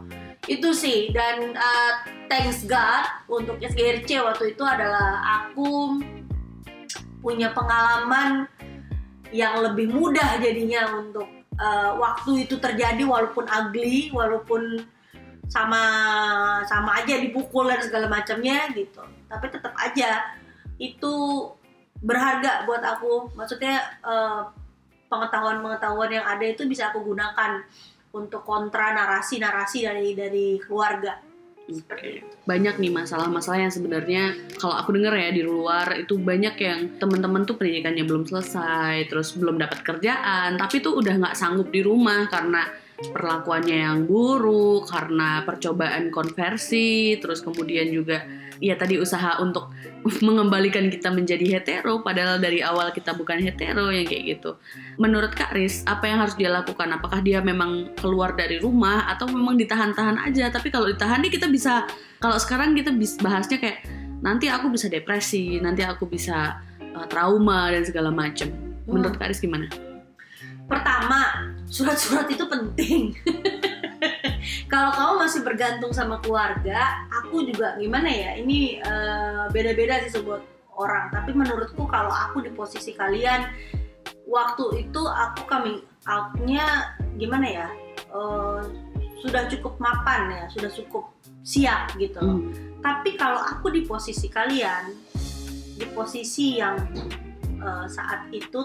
[0.48, 1.92] Itu sih dan uh,
[2.32, 6.00] thanks God untuk SGRC waktu itu adalah aku
[7.20, 8.46] punya pengalaman
[9.28, 11.28] yang lebih mudah jadinya untuk
[11.60, 14.88] uh, waktu itu terjadi walaupun ugly walaupun
[15.48, 15.82] sama
[16.68, 19.00] sama aja dipukul dan segala macamnya gitu.
[19.26, 20.36] Tapi tetap aja
[20.76, 21.14] itu
[21.98, 23.32] berharga buat aku.
[23.34, 24.52] Maksudnya uh,
[25.08, 27.64] pengetahuan-pengetahuan yang ada itu bisa aku gunakan
[28.12, 31.24] untuk kontra narasi-narasi dari dari keluarga.
[32.48, 37.44] Banyak nih masalah-masalah yang sebenarnya kalau aku dengar ya di luar itu banyak yang teman-teman
[37.44, 42.24] tuh pendidikannya belum selesai terus belum dapat kerjaan tapi tuh udah nggak sanggup di rumah
[42.32, 42.64] karena
[42.98, 48.26] perlakuannya yang buruk karena percobaan konversi terus kemudian juga
[48.58, 49.70] ya tadi usaha untuk
[50.26, 54.58] mengembalikan kita menjadi hetero padahal dari awal kita bukan hetero yang kayak gitu.
[54.98, 56.90] Menurut Kak Riz apa yang harus dia lakukan?
[56.90, 60.50] Apakah dia memang keluar dari rumah atau memang ditahan-tahan aja?
[60.50, 61.86] Tapi kalau ditahan nih kita bisa
[62.18, 62.90] kalau sekarang kita
[63.22, 63.86] bahasnya kayak
[64.18, 66.58] nanti aku bisa depresi nanti aku bisa
[66.98, 68.50] uh, trauma dan segala macem.
[68.90, 69.87] Menurut Kak Riz gimana?
[70.68, 73.16] Pertama, surat-surat itu penting.
[74.72, 78.30] Kalau kamu masih bergantung sama keluarga, aku juga gimana ya?
[78.36, 80.40] Ini eh, beda-beda sih sebuah
[80.76, 81.10] orang.
[81.10, 83.48] Tapi menurutku kalau aku di posisi kalian,
[84.28, 87.68] waktu itu aku coming out-nya gimana ya?
[88.12, 88.60] Eh,
[89.18, 91.10] sudah cukup mapan ya, sudah cukup
[91.42, 92.20] siap gitu.
[92.22, 92.38] loh.
[92.38, 92.52] Hmm.
[92.78, 94.94] Tapi kalau aku di posisi kalian,
[95.74, 96.78] di posisi yang
[97.58, 98.60] eh, saat itu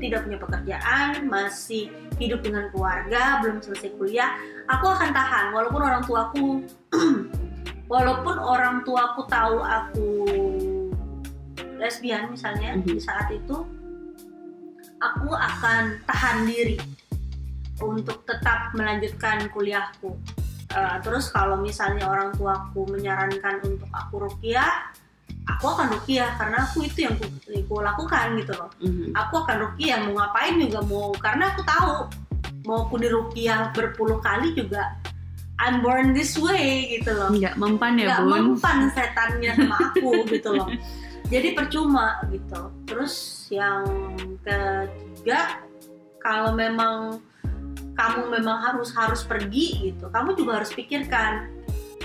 [0.00, 4.34] tidak punya pekerjaan, masih hidup dengan keluarga, belum selesai kuliah,
[4.66, 6.64] aku akan tahan walaupun orang tuaku
[7.92, 10.08] walaupun orang tuaku tahu aku
[11.80, 12.84] lesbian misalnya Mhm.
[12.84, 13.56] di saat itu
[15.00, 16.76] aku akan tahan diri
[17.80, 20.12] untuk tetap melanjutkan kuliahku.
[20.70, 24.92] Uh, terus kalau misalnya orang tuaku menyarankan untuk aku rukiah,
[25.48, 28.70] aku akan rukiah karena aku itu yang aku, aku lakukan gitu loh.
[28.82, 29.16] Mhm.
[29.16, 31.94] Aku akan rukiah mau ngapain juga mau karena aku tahu
[32.68, 35.00] mau aku di rukiah berpuluh kali juga
[35.60, 37.28] I'm born this way gitu loh.
[37.32, 40.68] nggak mempan ya Nggak mempan setannya sama aku gitu loh.
[41.30, 42.60] Jadi percuma gitu.
[42.88, 43.84] Terus yang
[44.42, 45.62] ketiga
[46.24, 47.20] kalau memang
[47.92, 51.52] kamu memang harus harus pergi gitu, kamu juga harus pikirkan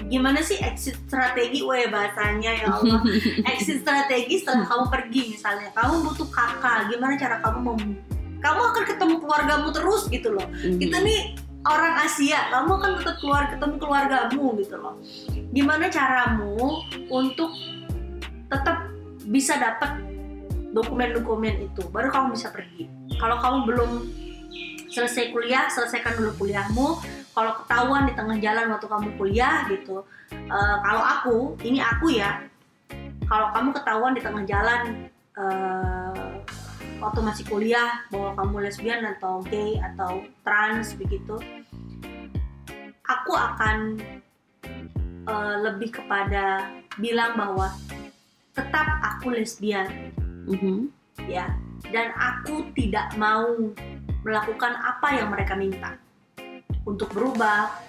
[0.06, 3.02] gimana sih exit strategi, weh bahasanya ya Allah.
[3.56, 7.82] exit strategi setelah kamu pergi misalnya, kamu butuh kakak, gimana cara kamu mem
[8.46, 10.46] kamu akan ketemu keluargamu terus gitu loh.
[10.46, 10.78] Mhm.
[10.78, 11.22] Kita nih
[11.66, 14.96] orang Asia, kamu akan tetap keluar ketemu keluargamu gitu loh.
[15.50, 17.50] Gimana caramu untuk
[18.46, 18.94] tetap
[19.26, 19.98] bisa dapat
[20.78, 22.86] dokumen-dokumen itu, baru kamu bisa pergi.
[23.18, 23.92] Kalau kamu belum
[24.94, 27.02] selesai kuliah, selesaikan dulu kuliahmu.
[27.36, 32.40] Kalau ketahuan di tengah jalan waktu kamu kuliah gitu, eh, kalau aku, ini aku ya,
[33.28, 36.32] kalau kamu ketahuan di tengah jalan eh,
[37.04, 41.36] waktu masih kuliah bahwa kamu lesbian atau gay atau trans begitu,
[43.04, 44.00] aku akan
[45.28, 47.68] eh, lebih kepada bilang bahwa
[48.56, 50.16] tetap aku lesbian
[50.48, 50.94] Mhm.
[51.28, 51.50] ya
[51.92, 53.50] dan aku tidak mau
[54.24, 55.98] melakukan apa yang mereka minta
[56.86, 57.82] untuk berubah.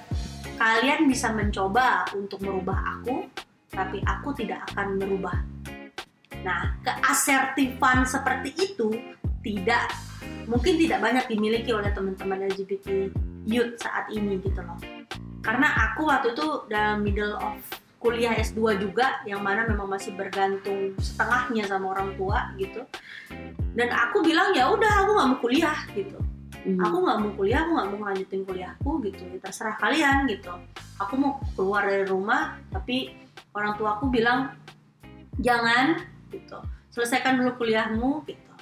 [0.56, 3.28] Kalian bisa mencoba untuk merubah aku
[3.68, 5.36] tapi aku tidak akan merubah.
[6.40, 8.96] Nah keasertifan seperti itu
[9.44, 9.92] tidak
[10.48, 13.12] mungkin tidak banyak dimiliki oleh teman-teman LGBT
[13.44, 14.80] youth saat ini gitu loh.
[15.44, 17.60] Karena aku waktu itu dalam middle of
[18.00, 22.80] kuliah S2 juga yang mana memang masih bergantung setengahnya sama orang tua gitu.
[23.76, 26.16] Dan aku bilang ya udah aku nggak mau kuliah gitu
[26.66, 26.82] Mhm.
[26.82, 29.22] aku nggak mau kuliah aku nggak mau ngelanjutin kuliahku gitu.
[29.22, 30.50] Ya, terserah kalian gitu.
[30.98, 33.14] Aku mau keluar dari rumah tapi
[33.54, 34.50] orang tua aku bilang
[35.38, 35.94] jangan
[36.34, 36.58] gitu.
[36.90, 38.52] Selesaikan dulu kuliahmu gitu.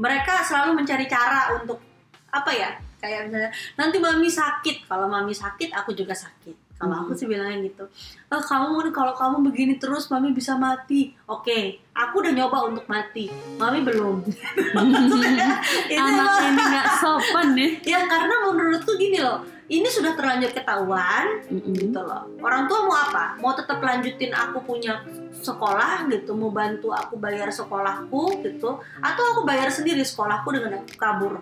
[0.00, 1.84] Mereka selalu mencari cara untuk
[2.32, 2.70] apa ya
[3.00, 4.88] kayak misalnya nanti mami sakit.
[4.88, 7.84] Kalau mami sakit aku juga sakit kalau aku sih bilangnya gitu.
[8.32, 11.12] "Eh, kamu kalau kamu begini terus mami bisa mati.
[11.28, 13.28] Oke aku udah nyoba untuk mati.
[13.60, 14.24] Mami belum.
[16.00, 21.76] Anak ini nggak sopan nih ya karena menurutku gini loh ini sudah terlanjur ketahuan Mhm.
[21.78, 22.26] gitu loh.
[22.42, 23.38] Orang tua mau apa?
[23.38, 25.04] Mau tetap lanjutin aku punya
[25.40, 30.96] sekolah gitu mau bantu aku bayar sekolahku gitu atau aku bayar sendiri sekolahku dengan aku
[30.98, 31.38] kabur.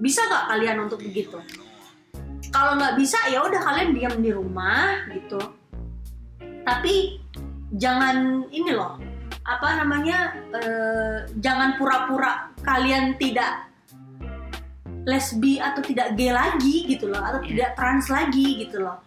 [0.00, 1.38] Bisa nggak kalian untuk begitu
[2.50, 5.38] kalau nggak bisa ya udah kalian diam di rumah gitu.
[6.66, 7.18] Tapi
[7.74, 8.98] jangan ini loh
[9.40, 13.66] apa namanya eh, jangan pura-pura kalian tidak
[15.08, 17.48] lesbi atau tidak gay lagi gitu loh atau Iya.
[17.48, 19.00] tidak trans lagi gitu loh.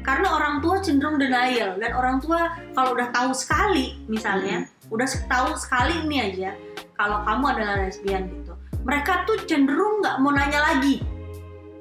[0.00, 5.52] Karena orang tua cenderung denial dan orang tua kalau udah tahu sekali misalnya udah tahu
[5.58, 6.50] sekali ini aja
[6.96, 8.54] kalau kamu adalah lesbian gitu.
[8.86, 11.04] Mereka tuh cenderung nggak mau nanya lagi.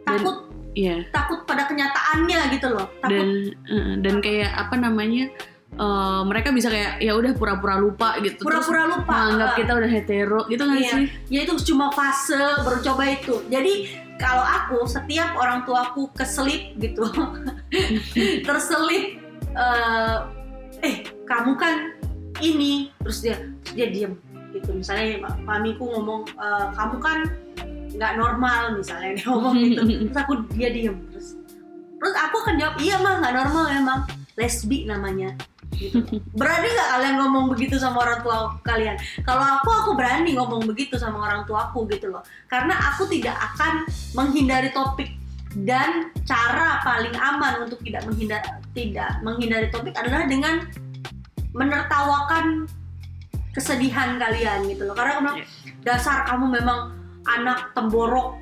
[0.04, 0.49] Takut
[0.80, 0.96] Iya.
[1.12, 2.88] takut pada kenyataannya gitu loh.
[2.98, 3.28] Takut dan
[3.68, 5.28] eh, dan kayak apa namanya
[5.70, 8.40] eh, mereka bisa kayak ya udah pura-pura lupa gitu.
[8.42, 9.12] Pura-pura lupa.
[9.12, 10.92] menganggap Eh, kita udah hetero gitu nggak Iya.
[10.94, 11.04] sih?
[11.28, 13.44] Ya itu cuma fase baru coba itu.
[13.48, 13.74] Jadi
[14.16, 17.04] kalau aku setiap orang tuaku keselip gitu.
[18.48, 20.18] Terselip eh,
[20.80, 21.76] eh kamu kan
[22.40, 22.92] ini.
[23.00, 23.36] Terus dia
[23.72, 24.14] dia diem
[24.50, 24.74] gitu.
[24.74, 27.18] Misalnya mamiku ngomong "Eh, kamu kan
[28.00, 29.82] nggak normal misalnya dia ngomong gitu.
[30.08, 30.96] Terus aku dia diem.
[31.12, 31.36] Terus
[32.00, 34.00] terus aku akan jawab iya mah nggak normal emang
[34.40, 35.36] lesbi namanya.
[35.76, 36.00] Gitu.
[36.32, 38.96] Berani nggak kalian ngomong begitu sama orang tua kalian?
[39.28, 42.24] Kalau aku aku berani ngomong begitu sama orang tuaku gitu loh.
[42.48, 43.84] Karena aku tidak akan
[44.16, 45.12] menghindari topik
[45.68, 48.40] dan cara paling aman untuk tidak menghindar
[48.72, 50.72] tidak menghindari topik adalah dengan
[51.52, 52.64] menertawakan
[53.52, 54.96] kesedihan kalian gitu loh.
[54.96, 55.48] Karena aku bilang, Iya.
[55.84, 58.40] dasar kamu memang anak temborok.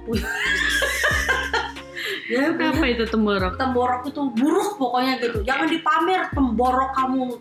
[2.28, 3.56] Ya apa itu temborok?
[3.56, 5.48] Temborok itu buruk pokoknya gitu.
[5.48, 7.40] Jangan dipamer temborok kamu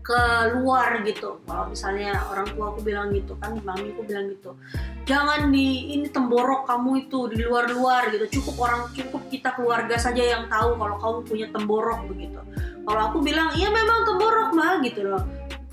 [0.00, 1.44] keluar gitu.
[1.44, 4.56] Kalau misalnya orang tua aku bilang gitu kan mami aku bilang gitu
[5.04, 8.40] jangan di ini temborok kamu itu di luar-luar gitu.
[8.40, 12.40] Cukup orang cukup kita keluarga saja yang tahu kalau kamu punya temborok begitu.
[12.84, 15.24] Kalau aku bilang iya memang temborok mah gitu loh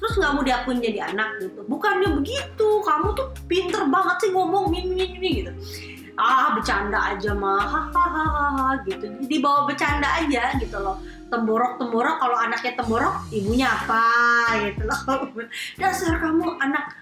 [0.01, 1.61] terus nggak mau diakuin jadi anak gitu.
[1.69, 2.67] Bukannya begitu.
[2.81, 5.51] Kamu tuh pinter banget sih ngomong ini ini ini gitu.
[6.17, 7.61] Ah bercanda aja mah.
[7.61, 9.05] Hahaha gitu.
[9.29, 10.97] Dibawa bercanda aja gitu loh.
[11.29, 14.03] Temborok temborok kalau anaknya temborok ibunya apa
[14.73, 15.29] gitu loh.
[15.79, 16.97] Dasar kamu anak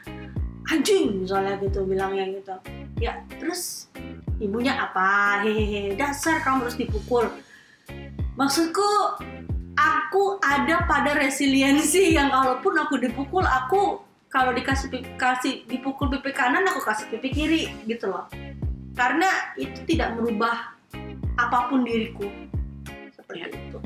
[0.67, 2.55] anjing misalnya gitu bilangnya gitu.
[2.99, 3.87] Ya terus
[4.43, 5.39] ibunya apa?
[5.47, 5.95] Hehehe.
[5.95, 7.31] Dasar kamu harus dipukul.
[8.35, 9.23] Maksudku
[9.79, 16.67] aku ada pada resiliensi yang kalaupun aku dipukul aku kalau dikasih kasih dipukul pipi kanan
[16.67, 18.27] aku kasih pipi kiri gitu loh
[18.99, 20.75] karena itu tidak merubah
[21.39, 22.27] apa pun diriku
[23.15, 23.47] seperti Ya.
[23.47, 23.79] itu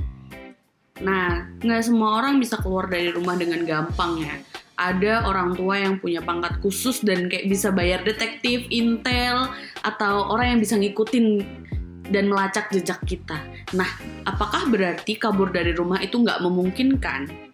[1.04, 4.36] Nah, nggak semua orang bisa keluar dari rumah dengan gampang ya.
[4.80, 9.52] Ada orang tua yang punya pangkat khusus dan kayak bisa bayar detektif, intel,
[9.84, 11.44] atau orang yang bisa ngikutin
[12.12, 13.40] dan melacak jejak kita.
[13.78, 13.88] Nah,
[14.28, 17.54] apakah berarti kabur dari rumah itu nggak memungkinkan?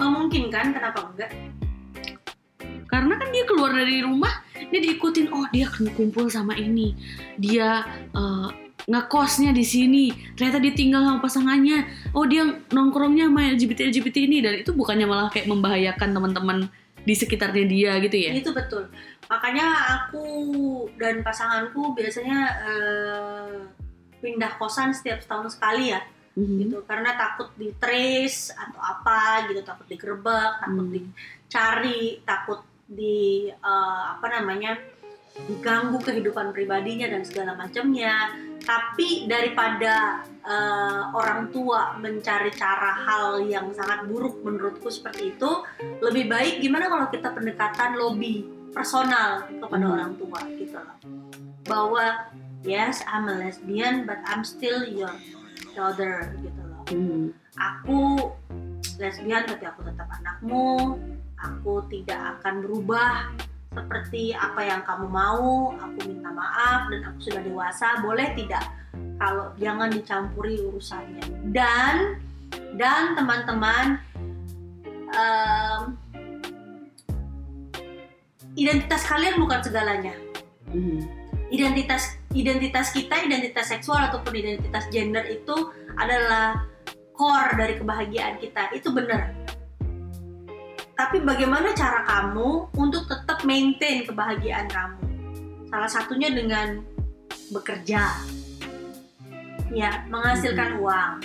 [0.00, 1.32] memungkinkan kenapa enggak?
[2.88, 6.96] Karena kan dia keluar dari rumah, dia diikutin, oh dia kumpul sama ini,
[7.38, 8.48] dia eh,
[8.90, 14.38] ngekosnya di sini, ternyata dia tinggal sama pasangannya, oh dia nongkrongnya sama LGBT LGBT ini.
[14.42, 16.58] Dan itu bukannya malah kayak membahayakan teman-teman
[17.00, 18.30] di sekitarnya dia gitu ya?
[18.32, 18.84] itu betul
[19.26, 19.66] makanya
[20.00, 20.24] aku
[20.96, 23.56] dan pasanganku biasanya eh,
[24.18, 26.56] pindah kosan setiap setahun sekali ya Mhm.
[26.62, 30.94] gitu karena takut di trace atau apa gitu takut digerebek takut Hmm.
[30.94, 34.78] dicari takut di eh, apa namanya
[35.46, 38.34] diganggu kehidupan pribadinya dan segala macamnya.
[38.60, 45.50] Tapi daripada eh, orang tua mencari cara hal yang sangat buruk menurutku seperti itu
[46.00, 49.94] lebih baik gimana kalau kita pendekatan lobby personal kepada Hmm.
[49.96, 50.96] orang tua gitu loh.
[51.64, 52.30] Bahwa
[52.62, 55.12] yes I'm a lesbian but I'm still your
[55.72, 56.84] daughter gitu loh.
[56.90, 57.32] Mhm.
[57.50, 58.30] aku
[58.96, 60.96] lesbian tapi aku tetap anakmu.
[61.36, 63.32] Aku tidak akan berubah
[63.70, 68.66] seperti apa yang kamu mau aku minta maaf dan aku sudah dewasa boleh tidak?
[69.20, 71.22] Kalau jangan dicampuri urusannya.
[71.54, 72.18] Dan
[72.74, 74.02] dan teman-teman
[75.14, 75.82] em,
[78.58, 80.14] identitas kalian bukan segalanya.
[80.70, 81.18] Mhm.
[81.50, 86.62] identitas identitas kita identitas seksual ataupun identitas gender itu adalah
[87.10, 88.70] core dari kebahagiaan kita.
[88.70, 89.34] Itu benar
[91.00, 95.00] tapi bagaimana cara kamu untuk tetap maintain kebahagiaan kamu?
[95.72, 96.84] Salah satunya dengan
[97.48, 98.20] bekerja.
[99.72, 101.24] Ya menghasilkan uang.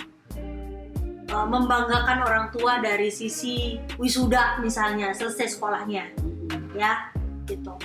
[1.28, 6.08] Eh, membanggakan orang tua dari sisi wisuda misalnya selesai sekolahnya.
[6.72, 7.12] Ya
[7.44, 7.76] gitu.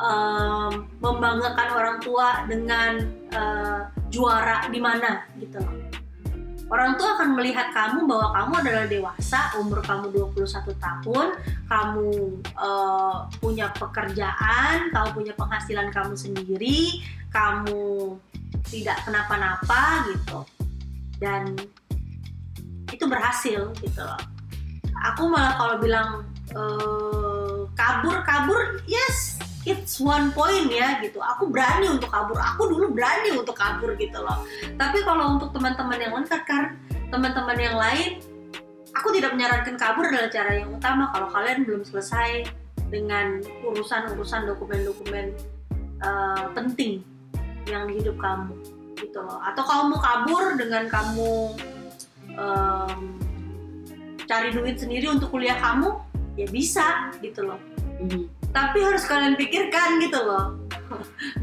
[0.00, 2.96] Em, membanggakan orang tua dengan
[3.28, 5.75] eh, juara di mana gitu loh
[6.66, 11.28] orang tua akan melihat kamu bahwa kamu adalah dewasa umur kamu 21 tahun
[11.70, 12.10] kamu
[12.42, 18.16] eh, punya pekerjaan kamu punya penghasilan kamu sendiri kamu
[18.66, 20.38] tidak kenapa-napa gitu.
[21.16, 21.56] Dan
[22.92, 24.20] itu berhasil gitu loh.
[25.12, 26.08] Aku malah kalau bilang
[26.50, 31.18] eh, kabur kabur yes it's one point ya gitu.
[31.18, 32.38] Aku berani untuk kabur.
[32.38, 34.46] Aku dulu berani untuk kabur gitu loh.
[34.78, 36.26] Tapi kalau untuk teman-teman yang lain
[37.06, 38.18] teman-teman yang lain
[38.94, 41.10] aku tidak menyarankan kabur adalah cara yang utama.
[41.10, 42.46] Kalau kalian belum selesai
[42.86, 45.26] dengan urusan-urusan dokumen-dokumen
[46.00, 47.02] eh, penting
[47.66, 48.54] yang di hidup kamu
[49.02, 49.42] gitu loh.
[49.42, 51.32] Atau kamu mau kabur dengan kamu
[52.38, 53.00] em,
[54.24, 55.98] cari duit sendiri untuk kuliah kamu
[56.38, 57.60] ya bisa gitu loh.
[58.00, 58.35] Mhm.
[58.56, 60.56] Tapi harus kalian pikirkan gitu loh.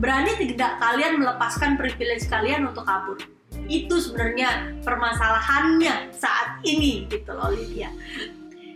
[0.01, 3.21] Berani tidak kalian melepaskan privilege kalian untuk kabur?
[3.69, 7.93] Itu sebenarnya permasalahannya saat ini gitu loh Lydia.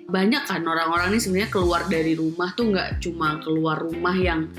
[0.05, 4.53] Banyak kan orang-orang ini sebenarnya keluar dari rumah tuh nggak cuma keluar rumah yang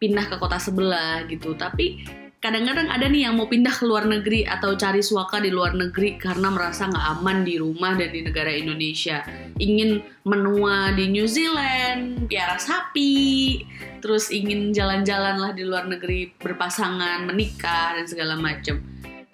[0.00, 1.52] pindah ke kota sebelah gitu.
[1.52, 5.74] Tapi kadang-kadang ada nih yang mau pindah ke luar negeri atau cari suaka di luar
[5.74, 9.26] negeri karena merasa nggak aman di rumah dan di negara Indonesia.
[9.58, 13.62] Ingin menua di New Zealand piara sapi
[13.98, 18.78] terus ingin jalan-jalan lah di luar negeri berpasangan menikah dan segala macam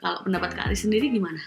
[0.00, 1.40] kalau pendapat Kak Ari sendiri gimana?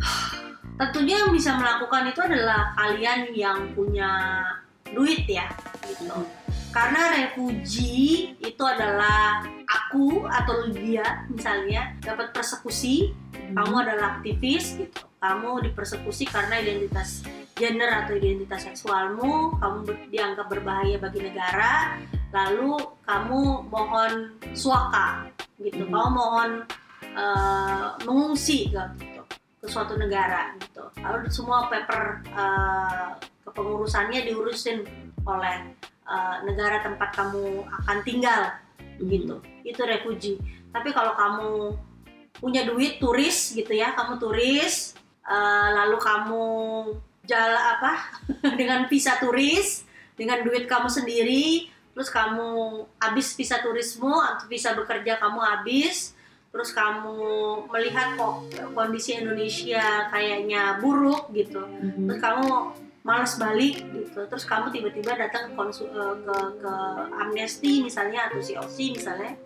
[0.74, 4.42] tentunya yang bisa melakukan itu adalah kalian yang punya
[4.90, 5.46] duit ya
[5.86, 6.10] gitu
[6.74, 13.14] karena refugi itu adalah aku atau Lydia misalnya dapat persekusi
[13.54, 15.06] kamu adalah aktivis gitu.
[15.22, 17.22] Kamu dipersekusi karena identitas
[17.54, 21.96] gender atau identitas seksualmu kamu dianggap berbahaya bagi negara
[22.34, 25.30] lalu kamu mohon suaka
[25.62, 25.86] gitu.
[25.86, 25.94] Mhm.
[25.94, 26.50] kamu mohon
[27.14, 29.22] eh, mengungsi gitu
[29.62, 30.90] ke suatu negara gitu.
[30.98, 33.08] Lalu semua paper eh,
[33.46, 34.82] kepengurusannya diurusin
[35.24, 35.72] oleh
[36.04, 38.52] eh, negara tempat kamu akan tinggal
[39.00, 39.40] gitu.
[39.64, 40.38] Itu refugi
[40.74, 41.50] tapi kalau kamu
[42.42, 46.44] punya duit turis gitu ya kamu turis eh, lalu kamu
[47.22, 47.92] jalan apa
[48.58, 49.86] dengan visa turis
[50.18, 56.18] dengan duit kamu sendiri terus kamu habis visa turismu atau visa bekerja kamu habis
[56.50, 57.18] terus kamu
[57.70, 61.62] melihat kok kondisi Indonesia kayaknya buruk gitu.
[61.66, 62.06] Mhm.
[62.06, 62.50] terus kamu
[63.04, 64.24] malas balik gitu.
[64.26, 66.72] Terus kamu tiba-tiba datang ke, konsu- eh, ke ke
[67.20, 69.36] Amnesty misalnya atau COC misalnya.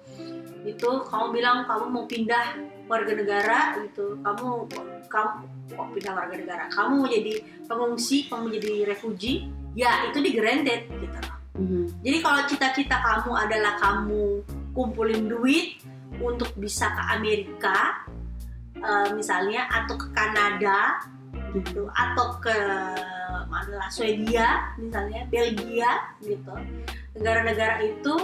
[0.62, 2.54] Itu kamu bilang kamu mau pindah
[2.86, 4.22] warga negara gitu.
[4.22, 4.70] Kamu
[5.10, 5.30] kamu
[5.74, 6.64] kok pindah warga negara.
[6.70, 9.50] Kamu mau jadi pengungsi kamu jadi refugee?
[9.74, 11.18] Ya itu di granted gitu.
[11.18, 12.06] Loh Mhm.
[12.06, 15.82] jadi kalau cita-cita kamu adalah kamu kumpulin duit
[16.22, 18.06] untuk bisa ke Amerika,
[18.78, 21.02] eh, misalnya, atau ke Kanada,
[21.50, 22.54] gitu, atau ke
[23.48, 26.52] mana lah, Swedia, misalnya, Belgia, gitu.
[27.16, 28.14] Negara-negara itu,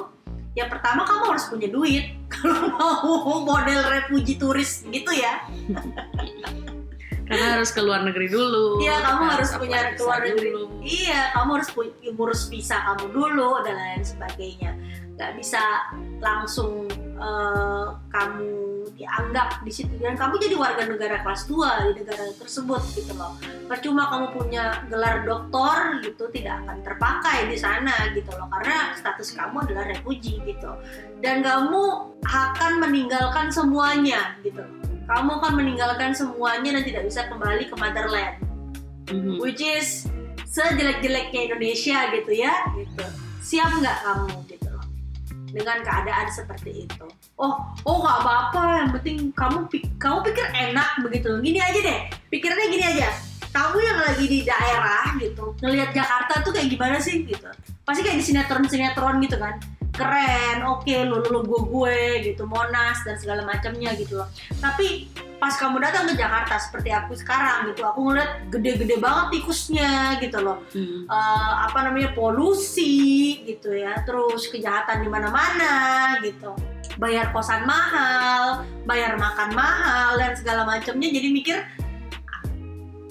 [0.53, 5.43] ya pertama kamu harus punya duit kalau mau model refugee turis gitu ya.
[7.25, 8.85] Karena harus ke luar negeri dulu.
[8.85, 10.49] Iya, kamu harus apply punya visa keluar negeri.
[10.53, 10.63] dulu.
[10.85, 14.71] Iya, kamu harus pu- ngurus visa kamu dulu dan lain sebagainya.
[15.17, 15.63] Gak bisa
[16.21, 16.85] langsung
[17.25, 18.53] eh, kamu
[18.95, 23.35] dianggap di situ dan kamu jadi warga negara kelas 2 di negara tersebut gitu loh.
[23.67, 29.35] Percuma kamu punya gelar doktor gitu tidak akan terpakai di sana gitu loh karena status
[29.35, 30.71] kamu adalah refugee gitu.
[31.25, 34.63] Dan kamu akan meninggalkan semuanya gitu.
[35.05, 38.45] Kamu akan meninggalkan semuanya dan tidak bisa kembali ke motherland
[39.11, 39.37] Mhm.
[39.41, 40.09] which is
[40.49, 43.05] sejelek-jeleknya Indonesia gitu ya gitu
[43.45, 44.87] siap nggak kamu gitu loh
[45.53, 47.07] dengan keadaan seperti itu
[47.39, 47.55] oh
[47.85, 48.63] oh nggak apa-apa.
[48.85, 49.59] Yang penting kamu
[49.99, 51.31] kamu pikir enak begitu.
[51.41, 52.01] Gini aja deh.
[52.31, 53.09] Pikirnya gini aja.
[53.55, 57.47] Kamu yang lagi di daerah gitu ngelihat Jakarta tuh kayak gimana sih gitu.
[57.87, 59.63] Pasti kayak di sinetron-sinetron gitu kan.
[59.95, 61.99] Keren oke lu lu gue gue
[62.33, 62.43] gitu.
[62.51, 64.29] Monas dan segala macamnya gitu loh.
[64.59, 65.07] Tapi
[65.45, 70.41] pas kamu datang ke Jakarta seperti aku sekarang gitu aku ngeliat gede-gede banget tikusnya gitu
[70.41, 70.65] loh.
[70.73, 71.05] Mhm.
[71.05, 76.57] Eh, apa namanya polusi gitu ya terus kejahatan di mana-mana gitu.
[76.97, 81.13] Bayar kosan mahal bayar makan mahal dan segala macamnya.
[81.13, 81.61] Jadi mikir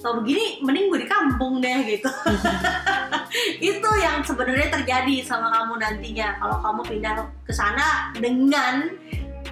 [0.02, 2.10] kalau begini mending gue di kampung deh gitu.
[3.72, 6.34] Itu yang sebenarnya terjadi sama kamu nantinya.
[6.42, 7.14] Kalau kamu pindah
[7.46, 8.90] ke sana dengan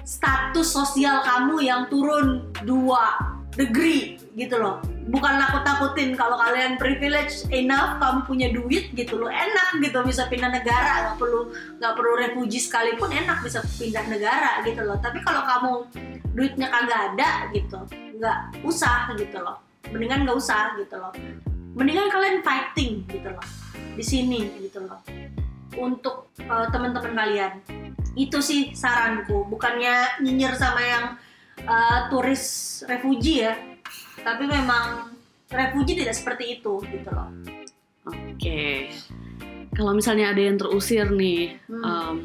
[0.01, 4.81] status sosial kamu yang turun dua degree gitu loh.
[5.03, 10.49] Bukan nakut-nakutin kalau kalian privilege enough kamu punya duit gitu loh enak gitu bisa pindah
[10.49, 14.97] negara nggak perlu nggak perlu refugee sekalipun enak bisa pindah negara gitu loh.
[14.97, 15.71] Tapi kalau kamu
[16.33, 17.77] duitnya kagak ada gitu
[18.17, 19.61] nggak usah gitu loh.
[19.93, 21.13] Mendingan nggak usah gitu loh.
[21.77, 23.45] Mendingan kalian fighting gitu loh
[23.93, 24.97] di sini gitu loh.
[25.77, 27.51] Untuk eh, teman-teman kalian
[28.13, 31.05] itu sih saranku bukannya nyinyir sama yang
[31.57, 32.43] eh, turis
[32.85, 33.53] refugee ya
[34.21, 35.13] tapi memang
[35.49, 37.29] refugee tidak seperti itu gitu loh
[38.03, 38.91] Oke.
[39.71, 41.83] Kalau misalnya ada yang terusir nih, Hmm.
[41.87, 42.17] em,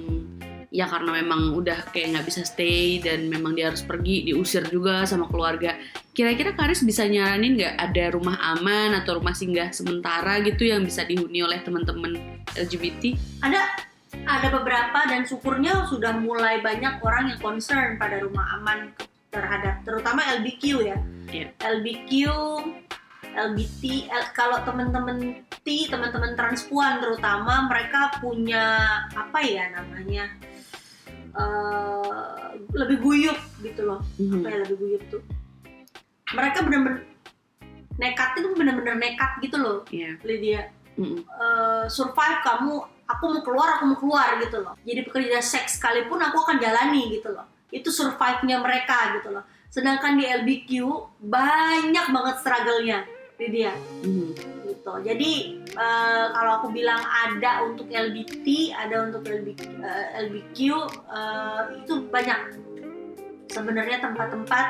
[0.69, 5.07] ya karena memang udah kayak nggak bisa stay dan memang dia harus pergi, diusir juga
[5.07, 5.79] sama keluarga.
[6.13, 11.07] Kira-kira Karis bisa nyaranin nggak ada rumah aman atau rumah singgah sementara gitu yang bisa
[11.07, 12.19] dihuni oleh teman-teman
[12.53, 13.15] LGBT?
[13.41, 13.71] ada
[14.15, 18.93] ada beberapa dan syukurnya sudah mulai banyak orang yang concern pada rumah aman
[19.29, 20.97] terhadap terutama LBQ ya
[21.29, 21.53] Iya.
[21.61, 22.11] LBQ
[23.29, 28.65] LBT L- kalau teman-teman T teman-teman transpuan terutama mereka punya
[29.13, 30.25] apa ya namanya
[31.35, 34.41] eh, lebih guyup gitu loh Mhm.
[34.41, 35.23] apa ya lebih guyup tuh
[36.33, 37.05] mereka bener-bener
[37.99, 40.17] nekat itu bener-bener nekat gitu loh Iya.
[40.25, 40.63] Lydia
[40.97, 41.19] Mhm.
[41.21, 42.75] eh, survive kamu
[43.09, 44.77] aku mau keluar aku mau keluar gitu loh.
[44.85, 47.49] Jadi pekerja seks sekalipun aku akan jalani gitu loh.
[47.73, 49.45] Itu survive-nya mereka gitu loh.
[49.73, 50.71] Sedangkan di LBQ
[51.21, 52.99] banyak banget struggle-nya
[53.39, 53.73] di dia
[54.05, 54.35] Mhm.
[54.67, 54.93] gitu.
[55.01, 55.33] Jadi
[55.79, 60.59] eh, kalau aku bilang ada untuk LBT ada untuk LBQ, eh, LBQ
[61.09, 62.39] eh, itu banyak.
[63.49, 64.67] Sebenarnya tempat-tempat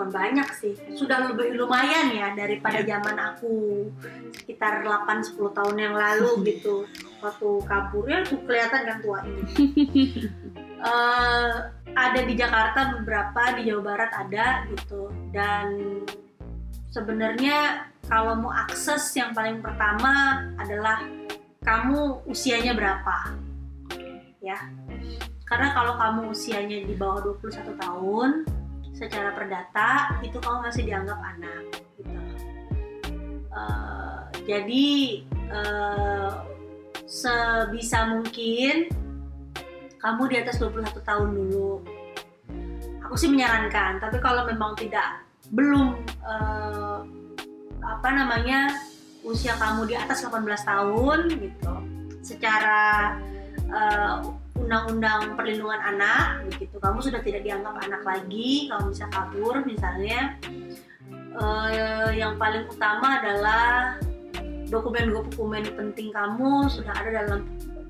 [0.00, 0.72] bukan banyak sih.
[0.96, 3.84] Sudah lebih lumayan ya daripada zaman aku.
[4.32, 6.88] Sekitar 8-10 tahun yang lalu gitu.
[7.20, 9.44] Waktu kabur ya tuh kelihatan kan tua ini.
[10.80, 11.52] Eh,
[11.92, 15.12] ada di Jakarta beberapa di Jawa Barat ada gitu.
[15.28, 15.76] Dan
[16.88, 21.04] sebenarnya kalau mau akses yang paling pertama adalah
[21.60, 23.36] kamu usianya berapa?
[24.40, 24.56] Ya.
[25.44, 28.30] Karena kalau kamu usianya di bawah 21 tahun
[28.94, 31.64] secara perdata itu kamu masih dianggap anak
[31.98, 32.18] gitu.
[33.50, 34.88] Eh, jadi
[35.50, 36.30] eh,
[37.04, 38.88] sebisa mungkin
[40.00, 41.82] kamu di atas 21 tahun dulu.
[43.08, 46.98] Aku sih menyarankan tapi kalau memang tidak belum eh,
[47.80, 48.70] apa namanya
[49.24, 51.74] usia kamu di atas 18 tahun gitu.
[52.20, 53.16] Secara
[53.72, 56.76] uh, undang-undang perlindungan anak begitu.
[56.78, 60.36] Kamu sudah tidak dianggap anak lagi kamu bisa kabur misalnya.
[61.30, 63.96] Uh, yang paling utama adalah
[64.66, 67.40] dokumen-dokumen penting kamu sudah ada dalam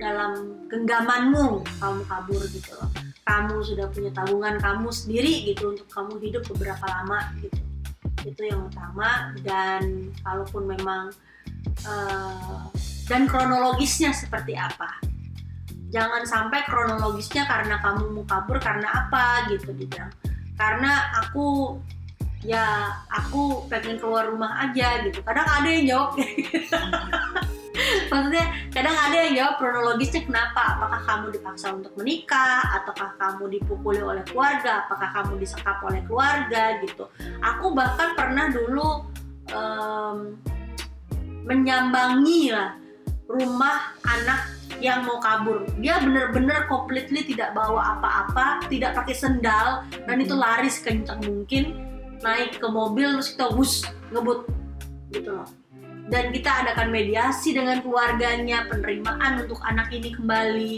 [0.01, 0.33] dalam
[0.73, 2.89] genggamanmu kamu kabur gitu loh.
[3.29, 7.61] Kamu sudah punya tabungan kamu sendiri gitu untuk kamu hidup beberapa lama gitu.
[8.25, 9.37] Itu yang utama.
[9.45, 11.13] Dan kalaupun memang
[11.85, 12.65] uh,
[13.11, 15.10] dan kronologisnya seperti apa
[15.91, 20.11] jangan sampai kronologisnya karena kamu mau kabur karena apa gitu dibilang.
[20.55, 21.77] Karena aku
[22.41, 25.21] ya aku pengen keluar rumah aja gitu.
[25.27, 26.11] Kadang ada yang jawab.
[28.11, 30.79] Maksudnya kadang ada yang jawab kronologisnya kenapa?
[30.79, 32.61] Apakah kamu dipaksa untuk menikah?
[32.81, 34.87] Ataukah kamu dipukuli oleh keluarga?
[34.87, 37.09] Apakah kamu disekap oleh keluarga gitu.
[37.41, 39.11] Aku bahkan pernah dulu
[39.55, 40.37] um,
[41.49, 42.77] menyambangi lah
[43.31, 45.67] rumah anak yang mau kabur.
[45.83, 51.91] Dia bener-bener completely tidak bawa apa-apa tidak pakai sendal dan itu lari sekencang mungkin
[52.23, 53.73] naik ke mobil terus kita bus
[54.15, 54.47] ngebut
[55.11, 55.49] gitu loh.
[56.11, 60.73] Dan kita adakan mediasi dengan keluarganya penerimaan untuk anak ini kembali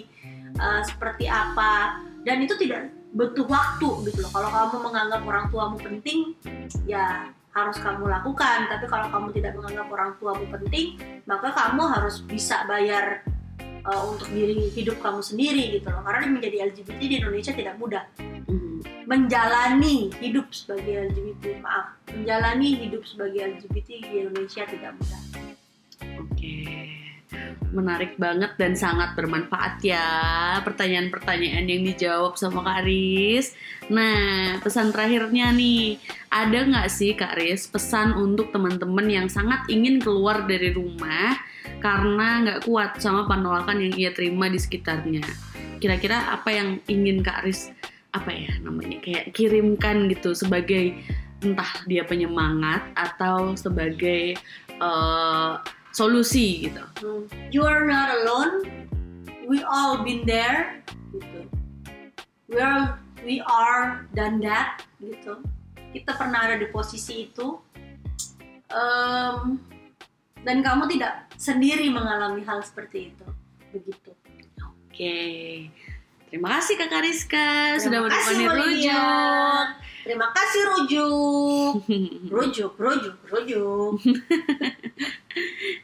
[0.60, 2.04] uh, seperti apa.
[2.22, 4.30] Dan itu tidak butuh waktu gitu loh.
[4.32, 6.36] Kalau kamu menganggap orang tuamu penting
[6.84, 8.68] ya harus kamu lakukan.
[8.68, 13.24] Tapi kalau kamu tidak menganggap orang tuamu penting maka kamu harus bisa bayar
[13.86, 18.04] uh, untuk diri hidup kamu sendiri gitu loh karena menjadi LGBT di Indonesia tidak mudah
[18.46, 19.06] mm.
[19.06, 25.20] menjalani hidup sebagai LGBT maaf menjalani hidup sebagai LGBT di Indonesia tidak mudah
[26.18, 26.90] oke okay.
[27.72, 30.06] menarik banget dan sangat bermanfaat ya
[30.60, 33.56] pertanyaan-pertanyaan yang dijawab sama Kak Riz.
[33.88, 35.96] Nah, pesan terakhirnya nih,
[36.28, 41.40] ada nggak sih Kak Riz pesan untuk teman-teman yang sangat ingin keluar dari rumah
[41.82, 45.26] karena nggak kuat sama penolakan yang ia terima di sekitarnya.
[45.82, 47.74] Kira-kira apa yang ingin Kak Aris
[48.14, 50.94] apa ya namanya kayak kirimkan gitu sebagai
[51.42, 54.38] entah dia penyemangat atau sebagai
[54.78, 55.58] uh,
[55.90, 57.26] solusi gitu.
[57.50, 58.86] You are not alone.
[59.50, 60.86] We all been there.
[61.10, 61.50] Gitu.
[62.46, 62.94] We are
[63.26, 65.42] we are done that gitu.
[65.90, 67.58] Kita pernah ada di posisi itu.
[68.72, 69.60] Um,
[70.42, 73.26] dan kamu tidak sendiri mengalami hal seperti itu.
[73.72, 74.10] Begitu.
[74.62, 75.18] Oke.
[76.32, 79.66] Terima kasih kakak Rizka terima sudah menemani rujuk.
[80.02, 81.74] Terima kasih rujuk.
[82.34, 83.94] Rujuk rujuk rujuk.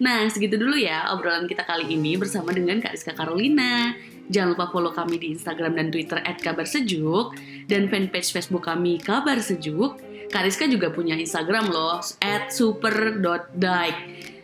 [0.05, 3.97] Nah segitu dulu ya obrolan kita kali ini bersama dengan kak Rizka Carolina
[4.29, 7.33] Jangan lupa follow kami di Instagram dan Twitter @kabarsejuk
[7.65, 9.97] dan fanpage Facebook kami Kabar Sejuk.
[10.29, 12.05] Kariska juga punya Instagram loh
[12.53, 14.38] @super.dike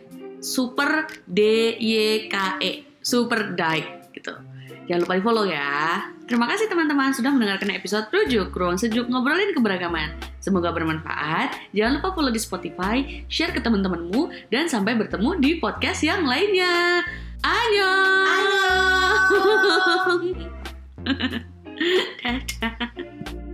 [0.45, 1.41] super D
[1.81, 2.71] Y K E
[3.01, 4.37] super dike gitu.
[4.85, 6.05] Jangan lupa di follow ya.
[6.25, 10.17] Terima kasih teman-teman sudah mendengarkan episode Rujuk Ruang Sejuk Ngobrolin Keberagaman.
[10.41, 11.53] Semoga bermanfaat.
[11.73, 17.01] Jangan lupa follow di Spotify, share ke teman-temanmu, dan sampai bertemu di podcast yang lainnya.
[17.45, 17.93] Ayo.
[18.25, 18.65] Ayo.
[22.21, 23.44] Dadah.